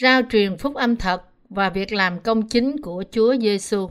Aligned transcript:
rao 0.00 0.22
truyền 0.30 0.58
phúc 0.58 0.74
âm 0.74 0.96
thật 0.96 1.22
và 1.48 1.70
việc 1.70 1.92
làm 1.92 2.20
công 2.20 2.48
chính 2.48 2.82
của 2.82 3.04
Chúa 3.10 3.36
Giêsu. 3.36 3.90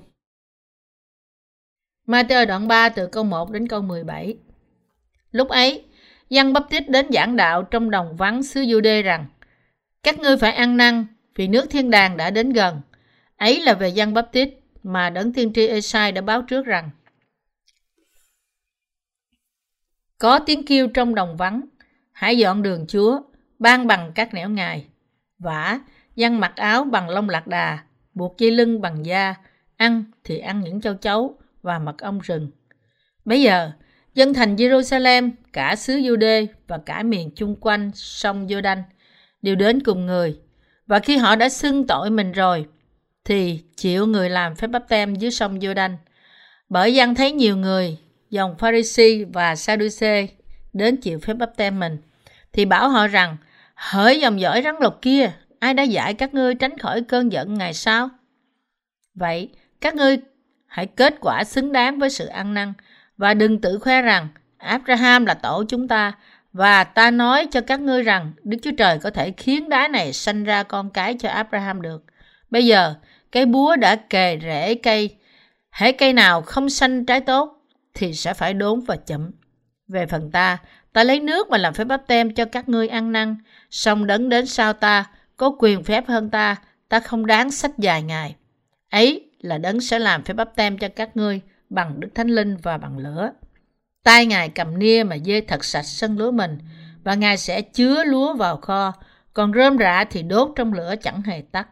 Matthew 2.07 2.47
đoạn 2.47 2.67
3 2.67 2.89
từ 2.89 3.07
câu 3.07 3.23
1 3.23 3.51
đến 3.51 3.67
câu 3.67 3.81
17. 3.81 4.37
Lúc 5.31 5.49
ấy, 5.49 5.83
Giăng 6.29 6.53
bắp 6.53 6.69
tít 6.69 6.89
đến 6.89 7.07
giảng 7.11 7.35
đạo 7.35 7.63
trong 7.63 7.91
đồng 7.91 8.15
vắng 8.15 8.43
xứ 8.43 8.61
Jude 8.61 9.03
rằng 9.03 9.25
các 10.03 10.19
ngươi 10.19 10.37
phải 10.37 10.51
ăn 10.51 10.77
năn 10.77 11.05
vì 11.35 11.47
nước 11.47 11.65
thiên 11.69 11.91
đàng 11.91 12.17
đã 12.17 12.29
đến 12.29 12.53
gần. 12.53 12.81
Ấy 13.37 13.61
là 13.61 13.73
về 13.73 13.89
Giăng 13.89 14.13
bắp 14.13 14.31
tít 14.31 14.49
mà 14.83 15.09
đấng 15.09 15.33
tiên 15.33 15.53
tri 15.53 15.67
Esai 15.67 16.11
đã 16.11 16.21
báo 16.21 16.41
trước 16.41 16.65
rằng 16.65 16.89
Có 20.17 20.39
tiếng 20.39 20.65
kêu 20.65 20.87
trong 20.87 21.15
đồng 21.15 21.37
vắng, 21.37 21.61
hãy 22.11 22.37
dọn 22.37 22.61
đường 22.61 22.85
Chúa, 22.87 23.21
ban 23.59 23.87
bằng 23.87 24.11
các 24.15 24.33
nẻo 24.33 24.49
ngài. 24.49 24.85
Vả, 25.39 25.79
dăn 26.15 26.39
mặc 26.39 26.53
áo 26.55 26.83
bằng 26.83 27.09
lông 27.09 27.29
lạc 27.29 27.47
đà, 27.47 27.79
buộc 28.13 28.37
dây 28.37 28.51
lưng 28.51 28.81
bằng 28.81 29.05
da, 29.05 29.35
ăn 29.77 30.03
thì 30.23 30.37
ăn 30.37 30.61
những 30.61 30.81
châu 30.81 30.93
chấu 30.93 31.37
và 31.61 31.79
mật 31.79 31.97
ong 31.97 32.19
rừng. 32.19 32.51
Bây 33.25 33.41
giờ, 33.41 33.71
dân 34.13 34.33
thành 34.33 34.55
Jerusalem, 34.55 35.31
cả 35.53 35.75
xứ 35.75 35.97
Jude 35.97 36.47
và 36.67 36.77
cả 36.85 37.03
miền 37.03 37.31
chung 37.35 37.55
quanh 37.55 37.91
sông 37.93 38.47
Jordan 38.47 38.81
đều 39.41 39.55
đến 39.55 39.83
cùng 39.83 40.05
người. 40.05 40.39
Và 40.87 40.99
khi 40.99 41.17
họ 41.17 41.35
đã 41.35 41.49
xưng 41.49 41.87
tội 41.87 42.09
mình 42.09 42.31
rồi, 42.31 42.65
thì 43.25 43.63
chịu 43.75 44.05
người 44.05 44.29
làm 44.29 44.55
phép 44.55 44.67
bắp 44.67 44.89
tem 44.89 45.15
dưới 45.15 45.31
sông 45.31 45.59
Jordan. 45.59 45.95
Bởi 46.69 46.93
dân 46.93 47.15
thấy 47.15 47.31
nhiều 47.31 47.57
người, 47.57 47.97
dòng 48.29 48.57
Pharisee 48.57 49.23
và 49.33 49.55
Sadducee 49.55 50.27
đến 50.73 50.97
chịu 50.97 51.19
phép 51.19 51.33
bắp 51.33 51.57
tem 51.57 51.79
mình, 51.79 51.97
thì 52.53 52.65
bảo 52.65 52.89
họ 52.89 53.07
rằng, 53.07 53.37
hỡi 53.75 54.19
dòng 54.19 54.39
dõi 54.39 54.61
rắn 54.61 54.75
lục 54.81 55.01
kia, 55.01 55.31
ai 55.59 55.73
đã 55.73 55.83
dạy 55.83 56.13
các 56.13 56.33
ngươi 56.33 56.55
tránh 56.55 56.77
khỏi 56.77 57.01
cơn 57.01 57.31
giận 57.31 57.53
ngày 57.53 57.73
sau? 57.73 58.09
Vậy, 59.13 59.49
các 59.81 59.95
ngươi 59.95 60.17
hãy 60.65 60.85
kết 60.85 61.15
quả 61.21 61.43
xứng 61.43 61.71
đáng 61.71 61.99
với 61.99 62.09
sự 62.09 62.25
ăn 62.25 62.53
năn 62.53 62.73
và 63.17 63.33
đừng 63.33 63.61
tự 63.61 63.79
khoe 63.79 64.01
rằng 64.01 64.27
Abraham 64.57 65.25
là 65.25 65.33
tổ 65.33 65.63
chúng 65.67 65.87
ta 65.87 66.13
và 66.53 66.83
ta 66.83 67.11
nói 67.11 67.47
cho 67.51 67.61
các 67.61 67.79
ngươi 67.79 68.03
rằng 68.03 68.31
Đức 68.43 68.57
Chúa 68.63 68.71
Trời 68.77 68.99
có 68.99 69.09
thể 69.09 69.31
khiến 69.31 69.69
đá 69.69 69.87
này 69.87 70.13
sanh 70.13 70.43
ra 70.43 70.63
con 70.63 70.89
cái 70.89 71.15
cho 71.19 71.29
Abraham 71.29 71.81
được. 71.81 72.03
Bây 72.49 72.65
giờ, 72.65 72.93
cây 73.31 73.45
búa 73.45 73.75
đã 73.75 73.95
kề 73.95 74.39
rễ 74.41 74.75
cây. 74.75 75.15
Hễ 75.71 75.91
cây 75.91 76.13
nào 76.13 76.41
không 76.41 76.69
sanh 76.69 77.05
trái 77.05 77.21
tốt 77.21 77.65
thì 77.93 78.13
sẽ 78.13 78.33
phải 78.33 78.53
đốn 78.53 78.79
và 78.79 78.95
chậm. 78.95 79.31
Về 79.87 80.05
phần 80.05 80.31
ta, 80.31 80.57
ta 80.93 81.03
lấy 81.03 81.19
nước 81.19 81.49
mà 81.49 81.57
làm 81.57 81.73
phép 81.73 81.83
bắp 81.83 82.07
tem 82.07 82.33
cho 82.33 82.45
các 82.45 82.69
ngươi 82.69 82.87
ăn 82.87 83.11
năn. 83.11 83.35
Xong 83.71 84.07
đấng 84.07 84.29
đến 84.29 84.45
sau 84.45 84.73
ta, 84.73 85.05
có 85.37 85.55
quyền 85.59 85.83
phép 85.83 86.07
hơn 86.07 86.29
ta, 86.29 86.55
ta 86.89 86.99
không 86.99 87.25
đáng 87.25 87.51
sách 87.51 87.71
dài 87.77 88.03
ngài. 88.03 88.35
Ấy 88.89 89.29
là 89.39 89.57
đấng 89.57 89.81
sẽ 89.81 89.99
làm 89.99 90.23
phép 90.23 90.33
bắp 90.33 90.55
tem 90.55 90.77
cho 90.77 90.87
các 90.89 91.17
ngươi 91.17 91.41
bằng 91.69 91.99
Đức 91.99 92.09
Thánh 92.15 92.27
Linh 92.27 92.57
và 92.57 92.77
bằng 92.77 92.97
lửa. 92.97 93.31
Tay 94.03 94.25
Ngài 94.25 94.49
cầm 94.49 94.79
nia 94.79 95.03
mà 95.03 95.17
dê 95.17 95.41
thật 95.41 95.65
sạch 95.65 95.83
sân 95.83 96.17
lúa 96.17 96.31
mình, 96.31 96.59
và 97.03 97.15
Ngài 97.15 97.37
sẽ 97.37 97.61
chứa 97.61 98.03
lúa 98.03 98.33
vào 98.33 98.57
kho, 98.57 98.93
còn 99.33 99.53
rơm 99.53 99.77
rạ 99.77 100.03
thì 100.09 100.23
đốt 100.23 100.51
trong 100.55 100.73
lửa 100.73 100.95
chẳng 101.01 101.21
hề 101.21 101.41
tắt. 101.51 101.67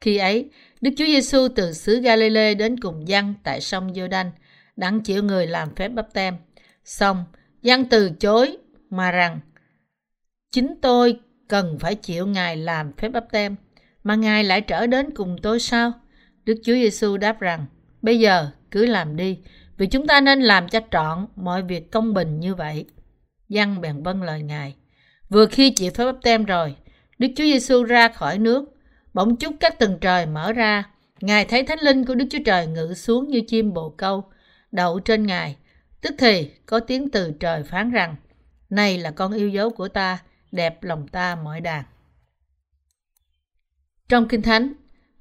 Khi 0.00 0.16
ấy, 0.16 0.50
Đức 0.80 0.90
Chúa 0.96 1.04
Giêsu 1.04 1.48
từ 1.56 1.72
xứ 1.72 2.00
Galilee 2.00 2.54
đến 2.54 2.80
cùng 2.80 3.08
dân 3.08 3.34
tại 3.42 3.60
sông 3.60 3.92
Giô-đanh, 3.92 4.30
đặng 4.76 5.00
chịu 5.00 5.22
người 5.22 5.46
làm 5.46 5.74
phép 5.74 5.88
bắp 5.88 6.12
tem. 6.12 6.36
Xong, 6.84 7.24
dân 7.62 7.84
từ 7.84 8.10
chối 8.10 8.56
mà 8.90 9.10
rằng, 9.10 9.40
chính 10.52 10.74
tôi 10.82 11.20
cần 11.48 11.78
phải 11.78 11.94
chịu 11.94 12.26
Ngài 12.26 12.56
làm 12.56 12.92
phép 12.92 13.08
bắp 13.08 13.24
tem, 13.30 13.56
mà 14.04 14.14
Ngài 14.14 14.44
lại 14.44 14.60
trở 14.60 14.86
đến 14.86 15.10
cùng 15.14 15.36
tôi 15.42 15.60
sao? 15.60 15.92
Đức 16.44 16.54
Chúa 16.64 16.72
Giêsu 16.72 17.16
đáp 17.16 17.40
rằng, 17.40 17.66
bây 18.02 18.18
giờ 18.18 18.50
cứ 18.70 18.86
làm 18.86 19.16
đi, 19.16 19.38
vì 19.76 19.86
chúng 19.86 20.06
ta 20.06 20.20
nên 20.20 20.40
làm 20.40 20.68
cho 20.68 20.80
trọn 20.90 21.26
mọi 21.36 21.62
việc 21.62 21.90
công 21.90 22.14
bình 22.14 22.40
như 22.40 22.54
vậy. 22.54 22.84
Giăng 23.48 23.80
bèn 23.80 24.02
vâng 24.02 24.22
lời 24.22 24.42
Ngài. 24.42 24.74
Vừa 25.28 25.46
khi 25.46 25.70
chịu 25.70 25.90
phép 25.90 26.04
bắp 26.04 26.16
tem 26.22 26.44
rồi, 26.44 26.76
Đức 27.18 27.28
Chúa 27.36 27.44
Giêsu 27.44 27.82
ra 27.84 28.08
khỏi 28.08 28.38
nước, 28.38 28.64
bỗng 29.14 29.36
chúc 29.36 29.54
các 29.60 29.78
tầng 29.78 29.98
trời 30.00 30.26
mở 30.26 30.52
ra. 30.52 30.84
Ngài 31.20 31.44
thấy 31.44 31.62
thánh 31.62 31.80
linh 31.80 32.04
của 32.04 32.14
Đức 32.14 32.24
Chúa 32.30 32.38
Trời 32.44 32.66
ngự 32.66 32.94
xuống 32.94 33.28
như 33.28 33.40
chim 33.46 33.74
bồ 33.74 33.88
câu, 33.88 34.24
đậu 34.72 35.00
trên 35.00 35.26
Ngài. 35.26 35.56
Tức 36.00 36.14
thì 36.18 36.50
có 36.66 36.80
tiếng 36.80 37.10
từ 37.10 37.32
trời 37.40 37.62
phán 37.62 37.90
rằng, 37.90 38.16
Này 38.70 38.98
là 38.98 39.10
con 39.10 39.32
yêu 39.32 39.48
dấu 39.48 39.70
của 39.70 39.88
ta, 39.88 40.18
đẹp 40.52 40.82
lòng 40.82 41.08
ta 41.08 41.36
mọi 41.44 41.60
đàn. 41.60 41.84
Trong 44.08 44.28
Kinh 44.28 44.42
Thánh, 44.42 44.72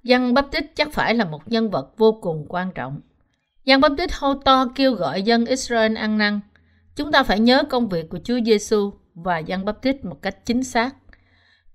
Giăng 0.04 0.34
Bắp 0.34 0.52
Tích 0.52 0.76
chắc 0.76 0.94
phải 0.94 1.16
là 1.16 1.26
một 1.26 1.48
nhân 1.52 1.70
vật 1.70 1.98
vô 1.98 2.20
cùng 2.22 2.46
quan 2.50 2.72
trọng. 2.76 3.02
Giăng 3.66 3.82
Bắp 3.82 3.92
Tích 3.98 4.14
hô 4.14 4.34
to 4.34 4.66
kêu 4.76 4.94
gọi 4.94 5.22
dân 5.22 5.46
Israel 5.46 5.98
ăn 5.98 6.18
năn. 6.18 6.40
Chúng 6.96 7.12
ta 7.12 7.24
phải 7.24 7.40
nhớ 7.40 7.64
công 7.70 7.90
việc 7.90 8.10
của 8.10 8.20
Chúa 8.24 8.40
Giêsu 8.46 8.92
và 9.14 9.38
Giăng 9.38 9.66
Bắp 9.66 9.82
Tích 9.82 10.06
một 10.06 10.22
cách 10.22 10.46
chính 10.46 10.64
xác. 10.64 10.96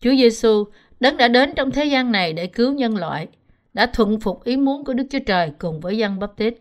Chúa 0.00 0.10
Giêsu 0.10 0.64
đấng 1.00 1.16
đã 1.16 1.28
đến 1.28 1.52
trong 1.56 1.70
thế 1.70 1.84
gian 1.84 2.12
này 2.12 2.32
để 2.32 2.46
cứu 2.46 2.72
nhân 2.72 2.96
loại, 2.96 3.28
đã 3.74 3.86
thuận 3.86 4.20
phục 4.20 4.44
ý 4.44 4.56
muốn 4.56 4.84
của 4.84 4.94
Đức 4.94 5.04
Chúa 5.10 5.18
Trời 5.26 5.52
cùng 5.58 5.80
với 5.80 5.98
Giăng 5.98 6.18
Bắp 6.18 6.36
Tích. 6.36 6.60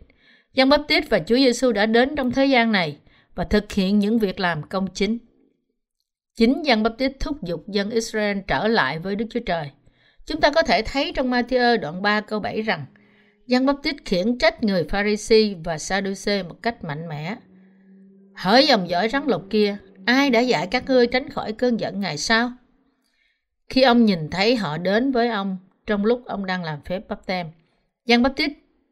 Giăng 0.53 0.69
Bắp 0.69 0.81
Tích 0.87 1.09
và 1.09 1.19
Chúa 1.19 1.35
Giêsu 1.35 1.71
đã 1.71 1.85
đến 1.85 2.15
trong 2.15 2.31
thế 2.31 2.45
gian 2.45 2.71
này 2.71 2.97
và 3.35 3.43
thực 3.43 3.71
hiện 3.71 3.99
những 3.99 4.19
việc 4.19 4.39
làm 4.39 4.63
công 4.63 4.87
chính. 4.93 5.17
Chính 6.39 6.61
Giăng 6.65 6.83
Baptist 6.83 7.13
thúc 7.19 7.43
giục 7.43 7.67
dân 7.67 7.89
Israel 7.89 8.37
trở 8.47 8.67
lại 8.67 8.99
với 8.99 9.15
Đức 9.15 9.25
Chúa 9.29 9.39
Trời. 9.39 9.71
Chúng 10.25 10.41
ta 10.41 10.49
có 10.49 10.61
thể 10.61 10.81
thấy 10.81 11.11
trong 11.15 11.31
Matthew 11.31 11.79
đoạn 11.79 12.01
3 12.01 12.21
câu 12.21 12.39
7 12.39 12.61
rằng 12.61 12.85
Giăng 13.47 13.65
Baptist 13.65 13.95
khiển 14.05 14.37
trách 14.37 14.63
người 14.63 14.83
Pharisee 14.83 15.53
và 15.63 15.77
Sadducee 15.77 16.43
một 16.43 16.55
cách 16.61 16.83
mạnh 16.83 17.07
mẽ. 17.07 17.35
Hỡi 18.35 18.67
dòng 18.67 18.89
dõi 18.89 19.09
rắn 19.09 19.23
lục 19.27 19.43
kia, 19.49 19.77
ai 20.05 20.29
đã 20.29 20.39
dạy 20.39 20.67
các 20.71 20.85
ngươi 20.85 21.07
tránh 21.07 21.29
khỏi 21.29 21.53
cơn 21.53 21.79
giận 21.79 21.99
ngày 21.99 22.17
sau? 22.17 22.51
Khi 23.69 23.81
ông 23.81 24.05
nhìn 24.05 24.29
thấy 24.29 24.55
họ 24.55 24.77
đến 24.77 25.11
với 25.11 25.29
ông 25.29 25.57
trong 25.85 26.05
lúc 26.05 26.25
ông 26.25 26.45
đang 26.45 26.63
làm 26.63 26.81
phép 26.81 27.01
bắp 27.07 27.25
tem, 27.25 27.47
Giăng 28.05 28.23
Baptist 28.23 28.51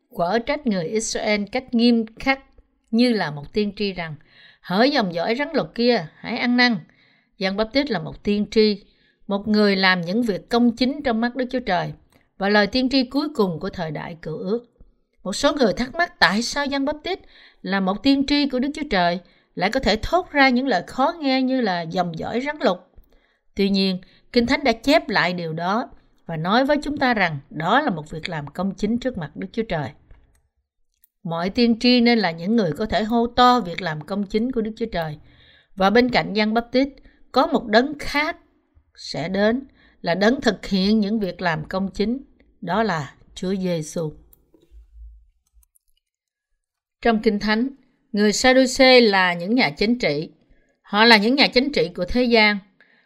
quở 0.09 0.39
trách 0.39 0.67
người 0.67 0.83
Israel 0.83 1.43
cách 1.51 1.73
nghiêm 1.73 2.05
khắc 2.19 2.39
như 2.91 3.13
là 3.13 3.31
một 3.31 3.53
tiên 3.53 3.73
tri 3.75 3.93
rằng 3.93 4.15
hỡi 4.61 4.89
dòng 4.89 5.13
dõi 5.13 5.35
rắn 5.35 5.47
lục 5.53 5.75
kia, 5.75 6.05
hãy 6.19 6.37
ăn 6.37 6.57
năn. 6.57 6.77
Giăng 7.37 7.57
Báp-tít 7.57 7.91
là 7.91 7.99
một 7.99 8.23
tiên 8.23 8.45
tri 8.51 8.83
một 9.27 9.47
người 9.47 9.75
làm 9.75 10.01
những 10.01 10.21
việc 10.21 10.49
công 10.49 10.75
chính 10.75 11.01
trong 11.03 11.21
mắt 11.21 11.35
Đức 11.35 11.45
Chúa 11.51 11.59
Trời 11.59 11.93
và 12.37 12.49
lời 12.49 12.67
tiên 12.67 12.89
tri 12.89 13.03
cuối 13.03 13.27
cùng 13.35 13.59
của 13.59 13.69
thời 13.69 13.91
đại 13.91 14.17
cựu 14.21 14.37
ước. 14.37 14.65
Một 15.23 15.33
số 15.33 15.53
người 15.53 15.73
thắc 15.73 15.95
mắc 15.95 16.19
tại 16.19 16.41
sao 16.41 16.65
Giăng 16.65 16.85
Báp-tít 16.85 17.17
là 17.61 17.79
một 17.79 18.03
tiên 18.03 18.25
tri 18.25 18.49
của 18.49 18.59
Đức 18.59 18.69
Chúa 18.75 18.87
Trời 18.89 19.19
lại 19.55 19.71
có 19.71 19.79
thể 19.79 19.99
thốt 20.01 20.31
ra 20.31 20.49
những 20.49 20.67
lời 20.67 20.83
khó 20.87 21.13
nghe 21.19 21.41
như 21.41 21.61
là 21.61 21.81
dòng 21.81 22.19
dõi 22.19 22.41
rắn 22.45 22.57
lục. 22.61 22.77
Tuy 23.55 23.69
nhiên, 23.69 23.97
Kinh 24.31 24.45
Thánh 24.45 24.63
đã 24.63 24.71
chép 24.71 25.09
lại 25.09 25.33
điều 25.33 25.53
đó 25.53 25.89
và 26.25 26.37
nói 26.37 26.65
với 26.65 26.77
chúng 26.83 26.97
ta 26.97 27.13
rằng 27.13 27.37
đó 27.49 27.81
là 27.81 27.89
một 27.89 28.09
việc 28.09 28.29
làm 28.29 28.47
công 28.47 28.73
chính 28.73 28.97
trước 28.97 29.17
mặt 29.17 29.31
Đức 29.35 29.47
Chúa 29.51 29.63
Trời. 29.63 29.89
Mọi 31.23 31.49
tiên 31.49 31.79
tri 31.79 32.01
nên 32.01 32.19
là 32.19 32.31
những 32.31 32.55
người 32.55 32.71
có 32.71 32.85
thể 32.85 33.03
hô 33.03 33.27
to 33.27 33.59
việc 33.59 33.81
làm 33.81 34.01
công 34.01 34.23
chính 34.23 34.51
của 34.51 34.61
Đức 34.61 34.71
Chúa 34.75 34.85
Trời. 34.91 35.17
Và 35.75 35.89
bên 35.89 36.09
cạnh 36.09 36.33
Giăng 36.33 36.53
Baptist, 36.53 36.89
Tít 36.89 37.06
có 37.37 37.47
một 37.47 37.67
đấng 37.67 37.93
khác 37.99 38.37
sẽ 38.95 39.29
đến 39.29 39.67
là 40.01 40.15
đấng 40.15 40.41
thực 40.41 40.65
hiện 40.65 40.99
những 40.99 41.19
việc 41.19 41.41
làm 41.41 41.65
công 41.65 41.89
chính, 41.91 42.21
đó 42.61 42.83
là 42.83 43.13
Chúa 43.35 43.55
Giêsu. 43.55 44.11
Trong 47.01 47.21
Kinh 47.21 47.39
Thánh, 47.39 47.69
người 48.11 48.33
Sadducee 48.33 49.01
là 49.01 49.33
những 49.33 49.55
nhà 49.55 49.69
chính 49.69 49.99
trị. 49.99 50.29
Họ 50.81 51.05
là 51.05 51.17
những 51.17 51.35
nhà 51.35 51.47
chính 51.47 51.71
trị 51.71 51.89
của 51.95 52.05
thế 52.05 52.23
gian. 52.23 52.57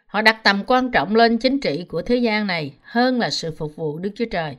Họ 0.06 0.22
đặt 0.22 0.40
tầm 0.44 0.64
quan 0.66 0.90
trọng 0.90 1.16
lên 1.16 1.38
chính 1.38 1.60
trị 1.60 1.84
của 1.88 2.02
thế 2.02 2.16
gian 2.16 2.46
này 2.46 2.74
hơn 2.82 3.18
là 3.18 3.30
sự 3.30 3.54
phục 3.58 3.76
vụ 3.76 3.98
Đức 3.98 4.10
Chúa 4.14 4.26
Trời. 4.30 4.56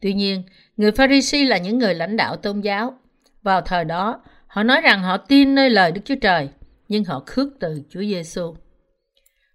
Tuy 0.00 0.12
nhiên, 0.12 0.42
người 0.76 0.92
Pharisee 0.92 1.44
là 1.44 1.58
những 1.58 1.78
người 1.78 1.94
lãnh 1.94 2.16
đạo 2.16 2.36
tôn 2.36 2.60
giáo. 2.60 2.98
Vào 3.42 3.60
thời 3.60 3.84
đó, 3.84 4.22
họ 4.46 4.62
nói 4.62 4.80
rằng 4.80 5.02
họ 5.02 5.16
tin 5.16 5.54
nơi 5.54 5.70
lời 5.70 5.92
Đức 5.92 6.00
Chúa 6.04 6.16
Trời, 6.20 6.48
nhưng 6.88 7.04
họ 7.04 7.22
khước 7.26 7.48
từ 7.60 7.82
Chúa 7.90 8.02
Giêsu. 8.02 8.54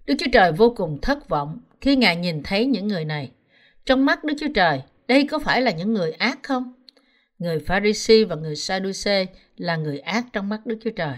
Đức 0.06 0.14
Chúa 0.20 0.32
Trời 0.34 0.52
vô 0.52 0.74
cùng 0.78 1.02
thất 1.02 1.30
vọng 1.30 1.60
khi 1.82 1.96
Ngài 1.96 2.16
nhìn 2.16 2.44
thấy 2.44 2.66
những 2.66 2.88
người 2.88 3.06
này. 3.06 3.32
Trong 3.86 4.06
mắt 4.06 4.24
Đức 4.24 4.34
Chúa 4.40 4.54
Trời, 4.56 4.82
đây 5.08 5.28
có 5.28 5.40
phải 5.40 5.62
là 5.62 5.72
những 5.72 5.94
người 5.94 6.12
ác 6.12 6.40
không? 6.44 6.74
Người 7.40 7.60
Pharisee 7.60 8.24
và 8.24 8.36
người 8.36 8.56
Sadducee 8.56 9.26
là 9.58 9.76
người 9.76 10.00
ác 10.00 10.26
trong 10.34 10.50
mắt 10.50 10.66
Đức 10.66 10.78
Chúa 10.84 10.90
Trời. 10.90 11.16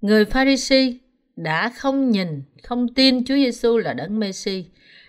Người 0.00 0.24
Pharisee 0.24 0.92
đã 1.36 1.68
không 1.68 2.10
nhìn, 2.10 2.42
không 2.62 2.94
tin 2.94 3.24
Chúa 3.24 3.34
Giêsu 3.34 3.78
là 3.78 3.92
đấng 3.92 4.20
Messi. 4.20 4.64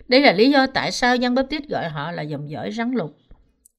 Đây 0.08 0.20
là 0.20 0.32
lý 0.32 0.50
do 0.50 0.66
tại 0.66 0.92
sao 0.92 1.16
Giăng 1.16 1.34
Baptist 1.34 1.68
gọi 1.68 1.88
họ 1.88 2.12
là 2.12 2.22
dòng 2.22 2.50
dõi 2.50 2.70
rắn 2.72 2.92
lục. 2.92 3.16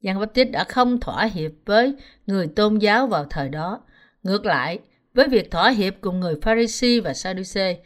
Giăng 0.02 0.20
Baptist 0.20 0.52
đã 0.52 0.64
không 0.64 1.00
thỏa 1.00 1.26
hiệp 1.26 1.52
với 1.66 1.94
người 2.28 2.48
tôn 2.48 2.78
giáo 2.78 3.08
vào 3.08 3.26
thời 3.30 3.50
đó. 3.50 3.82
Ngược 4.24 4.46
lại, 4.46 4.80
với 5.14 5.28
việc 5.28 5.52
thỏa 5.52 5.70
hiệp 5.70 5.94
cùng 6.02 6.20
người 6.20 6.36
Pharisee 6.42 7.00
và 7.00 7.14
Sadducee, 7.14 7.78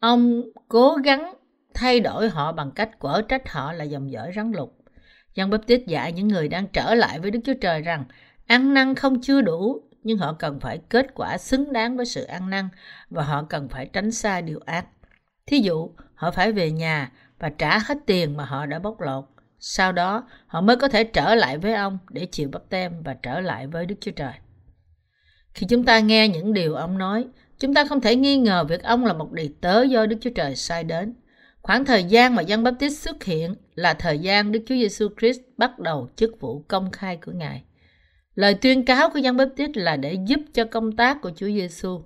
Ông 0.00 0.42
cố 0.68 0.96
gắng 1.04 1.34
thay 1.74 2.00
đổi 2.00 2.28
họ 2.28 2.52
bằng 2.52 2.70
cách 2.70 2.98
quở 2.98 3.22
trách 3.28 3.48
họ 3.48 3.72
là 3.72 3.84
dòng 3.84 4.10
dõi 4.10 4.32
rắn 4.36 4.52
lục. 4.52 4.78
Giăng 5.34 5.50
bắp 5.50 5.66
tít 5.66 5.86
dạy 5.86 6.12
những 6.12 6.28
người 6.28 6.48
đang 6.48 6.66
trở 6.66 6.94
lại 6.94 7.20
với 7.20 7.30
Đức 7.30 7.40
Chúa 7.44 7.54
Trời 7.60 7.82
rằng 7.82 8.04
ăn 8.46 8.74
năn 8.74 8.94
không 8.94 9.20
chưa 9.20 9.40
đủ, 9.40 9.82
nhưng 10.02 10.18
họ 10.18 10.32
cần 10.32 10.60
phải 10.60 10.80
kết 10.88 11.06
quả 11.14 11.38
xứng 11.38 11.72
đáng 11.72 11.96
với 11.96 12.06
sự 12.06 12.24
ăn 12.24 12.50
năn 12.50 12.68
và 13.10 13.22
họ 13.22 13.42
cần 13.42 13.68
phải 13.68 13.86
tránh 13.86 14.10
xa 14.10 14.40
điều 14.40 14.60
ác. 14.66 14.86
Thí 15.46 15.58
dụ, 15.58 15.90
họ 16.14 16.30
phải 16.30 16.52
về 16.52 16.70
nhà 16.70 17.12
và 17.38 17.48
trả 17.48 17.78
hết 17.78 17.98
tiền 18.06 18.36
mà 18.36 18.44
họ 18.44 18.66
đã 18.66 18.78
bóc 18.78 19.00
lột. 19.00 19.24
Sau 19.58 19.92
đó, 19.92 20.28
họ 20.46 20.60
mới 20.60 20.76
có 20.76 20.88
thể 20.88 21.04
trở 21.04 21.34
lại 21.34 21.58
với 21.58 21.74
ông 21.74 21.98
để 22.10 22.26
chịu 22.26 22.48
bắp 22.52 22.62
tem 22.68 23.02
và 23.02 23.14
trở 23.22 23.40
lại 23.40 23.66
với 23.66 23.86
Đức 23.86 23.94
Chúa 24.00 24.10
Trời. 24.10 24.32
Khi 25.54 25.66
chúng 25.70 25.84
ta 25.84 25.98
nghe 26.00 26.28
những 26.28 26.52
điều 26.52 26.74
ông 26.74 26.98
nói, 26.98 27.26
chúng 27.58 27.74
ta 27.74 27.84
không 27.84 28.00
thể 28.00 28.16
nghi 28.16 28.36
ngờ 28.36 28.64
việc 28.68 28.82
ông 28.82 29.04
là 29.04 29.12
một 29.12 29.32
đầy 29.32 29.54
tớ 29.60 29.82
do 29.82 30.06
Đức 30.06 30.16
Chúa 30.20 30.30
Trời 30.30 30.56
sai 30.56 30.84
đến. 30.84 31.14
Khoảng 31.62 31.84
thời 31.84 32.04
gian 32.04 32.34
mà 32.34 32.42
Giăng 32.42 32.62
Báp 32.62 32.74
Tít 32.78 32.92
xuất 32.92 33.24
hiện 33.24 33.54
là 33.74 33.94
thời 33.94 34.18
gian 34.18 34.52
Đức 34.52 34.60
Chúa 34.66 34.74
Giêsu 34.74 35.08
Christ 35.20 35.40
bắt 35.56 35.78
đầu 35.78 36.08
chức 36.16 36.40
vụ 36.40 36.64
công 36.68 36.90
khai 36.90 37.16
của 37.16 37.32
Ngài. 37.32 37.62
Lời 38.34 38.54
tuyên 38.54 38.84
cáo 38.84 39.10
của 39.10 39.18
Giăng 39.18 39.36
Báp 39.36 39.48
Tít 39.56 39.76
là 39.76 39.96
để 39.96 40.18
giúp 40.26 40.40
cho 40.54 40.64
công 40.64 40.96
tác 40.96 41.22
của 41.22 41.30
Chúa 41.36 41.46
Giêsu. 41.46 42.00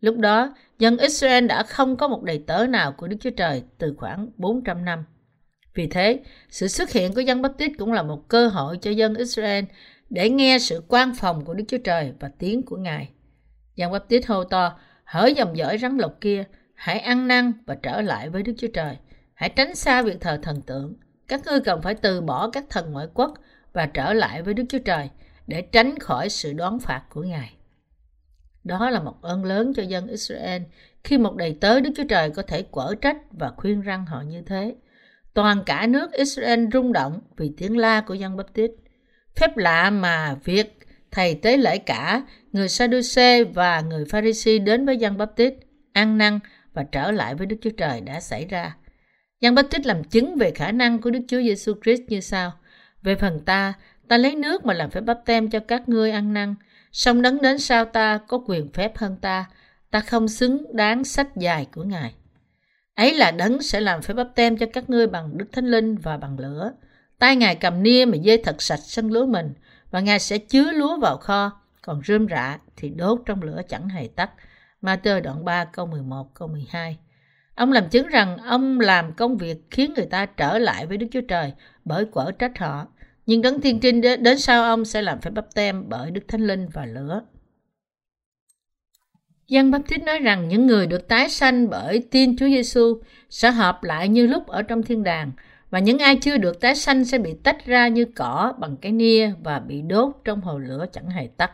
Lúc 0.00 0.18
đó, 0.18 0.54
dân 0.78 0.98
Israel 0.98 1.46
đã 1.46 1.62
không 1.62 1.96
có 1.96 2.08
một 2.08 2.22
đầy 2.22 2.38
tớ 2.46 2.66
nào 2.66 2.92
của 2.92 3.08
Đức 3.08 3.16
Chúa 3.20 3.30
Trời 3.30 3.62
từ 3.78 3.94
khoảng 3.98 4.28
400 4.36 4.84
năm. 4.84 5.04
Vì 5.74 5.86
thế, 5.86 6.20
sự 6.50 6.68
xuất 6.68 6.90
hiện 6.90 7.14
của 7.14 7.20
dân 7.20 7.42
Baptist 7.42 7.72
cũng 7.78 7.92
là 7.92 8.02
một 8.02 8.28
cơ 8.28 8.48
hội 8.48 8.78
cho 8.82 8.90
dân 8.90 9.14
Israel 9.14 9.64
để 10.10 10.30
nghe 10.30 10.58
sự 10.58 10.82
quan 10.88 11.14
phòng 11.14 11.44
của 11.44 11.54
Đức 11.54 11.64
Chúa 11.68 11.78
Trời 11.78 12.12
và 12.20 12.30
tiếng 12.38 12.62
của 12.62 12.76
Ngài. 12.76 13.08
Dân 13.76 13.92
Baptist 13.92 14.26
hô 14.26 14.44
to, 14.44 14.78
hỡi 15.08 15.34
dòng 15.34 15.56
dõi 15.56 15.78
rắn 15.78 15.96
lục 15.96 16.20
kia, 16.20 16.44
hãy 16.74 16.98
ăn 16.98 17.28
năn 17.28 17.52
và 17.66 17.74
trở 17.82 18.00
lại 18.00 18.30
với 18.30 18.42
Đức 18.42 18.52
Chúa 18.58 18.68
Trời. 18.74 18.96
Hãy 19.34 19.48
tránh 19.48 19.74
xa 19.74 20.02
việc 20.02 20.20
thờ 20.20 20.38
thần 20.42 20.62
tượng. 20.62 20.94
Các 21.28 21.40
ngươi 21.46 21.60
cần 21.60 21.82
phải 21.82 21.94
từ 21.94 22.20
bỏ 22.20 22.50
các 22.50 22.64
thần 22.70 22.92
ngoại 22.92 23.06
quốc 23.14 23.34
và 23.72 23.86
trở 23.86 24.12
lại 24.12 24.42
với 24.42 24.54
Đức 24.54 24.64
Chúa 24.68 24.78
Trời 24.78 25.10
để 25.46 25.62
tránh 25.62 25.98
khỏi 25.98 26.28
sự 26.28 26.52
đoán 26.52 26.78
phạt 26.78 27.02
của 27.10 27.22
Ngài. 27.22 27.54
Đó 28.64 28.90
là 28.90 29.00
một 29.00 29.22
ơn 29.22 29.44
lớn 29.44 29.72
cho 29.76 29.82
dân 29.82 30.06
Israel 30.06 30.62
khi 31.04 31.18
một 31.18 31.36
đầy 31.36 31.58
tớ 31.60 31.80
Đức 31.80 31.90
Chúa 31.96 32.06
Trời 32.08 32.30
có 32.30 32.42
thể 32.42 32.62
quở 32.62 32.94
trách 33.00 33.16
và 33.30 33.52
khuyên 33.56 33.80
răng 33.80 34.06
họ 34.06 34.22
như 34.22 34.42
thế. 34.42 34.74
Toàn 35.34 35.62
cả 35.66 35.86
nước 35.86 36.12
Israel 36.12 36.64
rung 36.72 36.92
động 36.92 37.20
vì 37.36 37.52
tiếng 37.56 37.76
la 37.76 38.00
của 38.00 38.14
dân 38.14 38.36
Baptist. 38.36 38.72
Phép 39.36 39.56
lạ 39.56 39.90
mà 39.90 40.36
việc 40.44 40.77
thầy 41.10 41.34
tế 41.34 41.56
lễ 41.56 41.78
cả, 41.78 42.22
người 42.52 42.68
Sadducee 42.68 43.44
và 43.44 43.80
người 43.80 44.04
Pharisee 44.04 44.58
đến 44.58 44.86
với 44.86 44.96
dân 44.96 45.18
Baptist, 45.18 45.54
ăn 45.92 46.18
năn 46.18 46.38
và 46.74 46.84
trở 46.92 47.10
lại 47.10 47.34
với 47.34 47.46
Đức 47.46 47.56
Chúa 47.62 47.70
Trời 47.70 48.00
đã 48.00 48.20
xảy 48.20 48.46
ra. 48.46 48.76
Dân 49.40 49.54
Baptist 49.54 49.86
làm 49.86 50.04
chứng 50.04 50.36
về 50.36 50.50
khả 50.50 50.72
năng 50.72 51.00
của 51.00 51.10
Đức 51.10 51.20
Chúa 51.28 51.40
Giêsu 51.40 51.74
Christ 51.82 52.02
như 52.08 52.20
sau: 52.20 52.52
Về 53.02 53.14
phần 53.14 53.40
ta, 53.44 53.74
ta 54.08 54.16
lấy 54.16 54.34
nước 54.34 54.64
mà 54.64 54.74
làm 54.74 54.90
phép 54.90 55.00
bắp 55.00 55.20
tem 55.24 55.50
cho 55.50 55.60
các 55.60 55.88
ngươi 55.88 56.10
ăn 56.10 56.32
năn, 56.32 56.54
song 56.92 57.22
đấng 57.22 57.42
đến 57.42 57.58
sau 57.58 57.84
ta 57.84 58.18
có 58.28 58.40
quyền 58.46 58.68
phép 58.68 58.96
hơn 58.96 59.16
ta, 59.20 59.44
ta 59.90 60.00
không 60.00 60.28
xứng 60.28 60.76
đáng 60.76 61.04
sách 61.04 61.36
dài 61.36 61.66
của 61.74 61.82
Ngài. 61.82 62.14
Ấy 62.94 63.14
là 63.14 63.30
đấng 63.30 63.62
sẽ 63.62 63.80
làm 63.80 64.02
phép 64.02 64.14
bắp 64.14 64.28
tem 64.34 64.56
cho 64.56 64.66
các 64.72 64.90
ngươi 64.90 65.06
bằng 65.06 65.38
Đức 65.38 65.46
Thánh 65.52 65.66
Linh 65.66 65.96
và 65.96 66.16
bằng 66.16 66.38
lửa. 66.38 66.72
Tay 67.18 67.36
Ngài 67.36 67.54
cầm 67.54 67.82
nia 67.82 68.04
mà 68.04 68.16
dê 68.24 68.36
thật 68.36 68.62
sạch 68.62 68.80
sân 68.82 69.12
lúa 69.12 69.26
mình, 69.26 69.52
và 69.90 70.00
Ngài 70.00 70.18
sẽ 70.18 70.38
chứa 70.38 70.70
lúa 70.70 70.98
vào 70.98 71.16
kho, 71.16 71.60
còn 71.82 72.00
rơm 72.04 72.28
rạ 72.28 72.58
thì 72.76 72.88
đốt 72.88 73.20
trong 73.26 73.42
lửa 73.42 73.62
chẳng 73.68 73.88
hề 73.88 74.08
tắt. 74.16 74.30
Matthew 74.82 75.22
đoạn 75.22 75.44
3 75.44 75.64
câu 75.64 75.86
11 75.86 76.34
câu 76.34 76.48
12 76.48 76.98
Ông 77.54 77.72
làm 77.72 77.88
chứng 77.88 78.06
rằng 78.06 78.36
ông 78.36 78.80
làm 78.80 79.12
công 79.12 79.36
việc 79.36 79.56
khiến 79.70 79.92
người 79.96 80.06
ta 80.06 80.26
trở 80.26 80.58
lại 80.58 80.86
với 80.86 80.96
Đức 80.96 81.06
Chúa 81.10 81.20
Trời 81.20 81.52
bởi 81.84 82.04
quở 82.04 82.32
trách 82.38 82.58
họ. 82.58 82.86
Nhưng 83.26 83.42
đấng 83.42 83.60
thiên 83.60 83.80
trinh 83.80 84.00
đến 84.00 84.38
sau 84.38 84.62
ông 84.62 84.84
sẽ 84.84 85.02
làm 85.02 85.20
phải 85.20 85.32
bắp 85.32 85.54
tem 85.54 85.88
bởi 85.88 86.10
Đức 86.10 86.28
Thánh 86.28 86.46
Linh 86.46 86.68
và 86.72 86.86
lửa. 86.86 87.22
Giăng 89.48 89.70
Baptist 89.70 90.02
nói 90.02 90.18
rằng 90.18 90.48
những 90.48 90.66
người 90.66 90.86
được 90.86 91.08
tái 91.08 91.28
sanh 91.28 91.70
bởi 91.70 92.02
tin 92.10 92.36
Chúa 92.36 92.46
Giêsu 92.46 93.00
sẽ 93.30 93.50
hợp 93.50 93.84
lại 93.84 94.08
như 94.08 94.26
lúc 94.26 94.46
ở 94.46 94.62
trong 94.62 94.82
thiên 94.82 95.04
đàng 95.04 95.32
và 95.70 95.78
những 95.78 95.98
ai 95.98 96.16
chưa 96.16 96.36
được 96.36 96.60
tái 96.60 96.74
sanh 96.74 97.04
sẽ 97.04 97.18
bị 97.18 97.34
tách 97.44 97.66
ra 97.66 97.88
như 97.88 98.04
cỏ 98.04 98.54
bằng 98.58 98.76
cái 98.76 98.92
nia 98.92 99.32
và 99.42 99.58
bị 99.58 99.82
đốt 99.82 100.12
trong 100.24 100.40
hồ 100.40 100.58
lửa 100.58 100.86
chẳng 100.92 101.10
hề 101.10 101.28
tắt. 101.36 101.52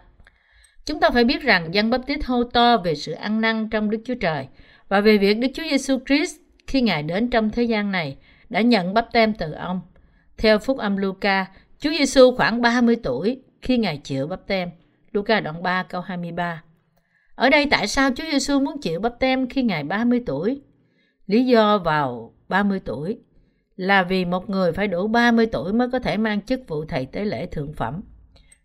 Chúng 0.87 1.01
ta 1.01 1.11
phải 1.11 1.25
biết 1.25 1.43
rằng 1.43 1.75
Giăng 1.75 1.91
Baptist 1.91 2.25
hô 2.25 2.45
to 2.45 2.77
về 2.77 2.95
sự 2.95 3.13
ăn 3.13 3.41
năn 3.41 3.69
trong 3.71 3.91
Đức 3.91 3.99
Chúa 4.05 4.15
Trời 4.15 4.47
và 4.89 5.01
về 5.01 5.19
việc 5.19 5.35
Đức 5.35 5.49
Chúa 5.55 5.63
Giêsu 5.71 5.99
Christ 6.07 6.37
khi 6.67 6.81
Ngài 6.81 7.03
đến 7.03 7.31
trong 7.31 7.51
thế 7.51 7.63
gian 7.63 7.93
này 7.93 8.17
đã 8.51 8.61
nhận 8.61 8.95
bắp 8.95 9.13
tem 9.13 9.35
từ 9.35 9.53
ông. 9.53 9.81
Theo 10.39 10.59
phúc 10.59 10.79
âm 10.79 10.97
Luca, 10.97 11.47
Chúa 11.79 11.91
Giêsu 11.91 12.37
khoảng 12.37 12.63
30 12.63 12.97
tuổi 13.03 13.43
khi 13.63 13.79
Ngài 13.79 13.97
chịu 14.05 14.27
bắp 14.27 14.47
tem. 14.47 14.71
Luca 15.13 15.41
đoạn 15.41 15.63
3 15.63 15.83
câu 15.83 16.01
23. 16.01 16.63
Ở 17.35 17.51
đây 17.51 17.67
tại 17.71 17.87
sao 17.87 18.11
Chúa 18.17 18.25
Giêsu 18.33 18.61
muốn 18.61 18.81
chịu 18.81 19.01
bắp 19.01 19.19
tem 19.21 19.49
khi 19.49 19.63
Ngài 19.63 19.85
30 19.85 20.23
tuổi? 20.27 20.61
Lý 21.27 21.45
do 21.47 21.79
vào 21.79 22.35
30 22.49 22.81
tuổi 22.85 23.19
là 23.77 24.03
vì 24.03 24.25
một 24.25 24.51
người 24.51 24.73
phải 24.73 24.89
đủ 24.89 25.09
30 25.09 25.47
tuổi 25.47 25.73
mới 25.73 25.89
có 25.93 25.99
thể 25.99 26.17
mang 26.17 26.43
chức 26.43 26.61
vụ 26.69 26.85
thầy 26.85 27.07
tế 27.07 27.25
lễ 27.25 27.47
thượng 27.47 27.73
phẩm. 27.73 28.03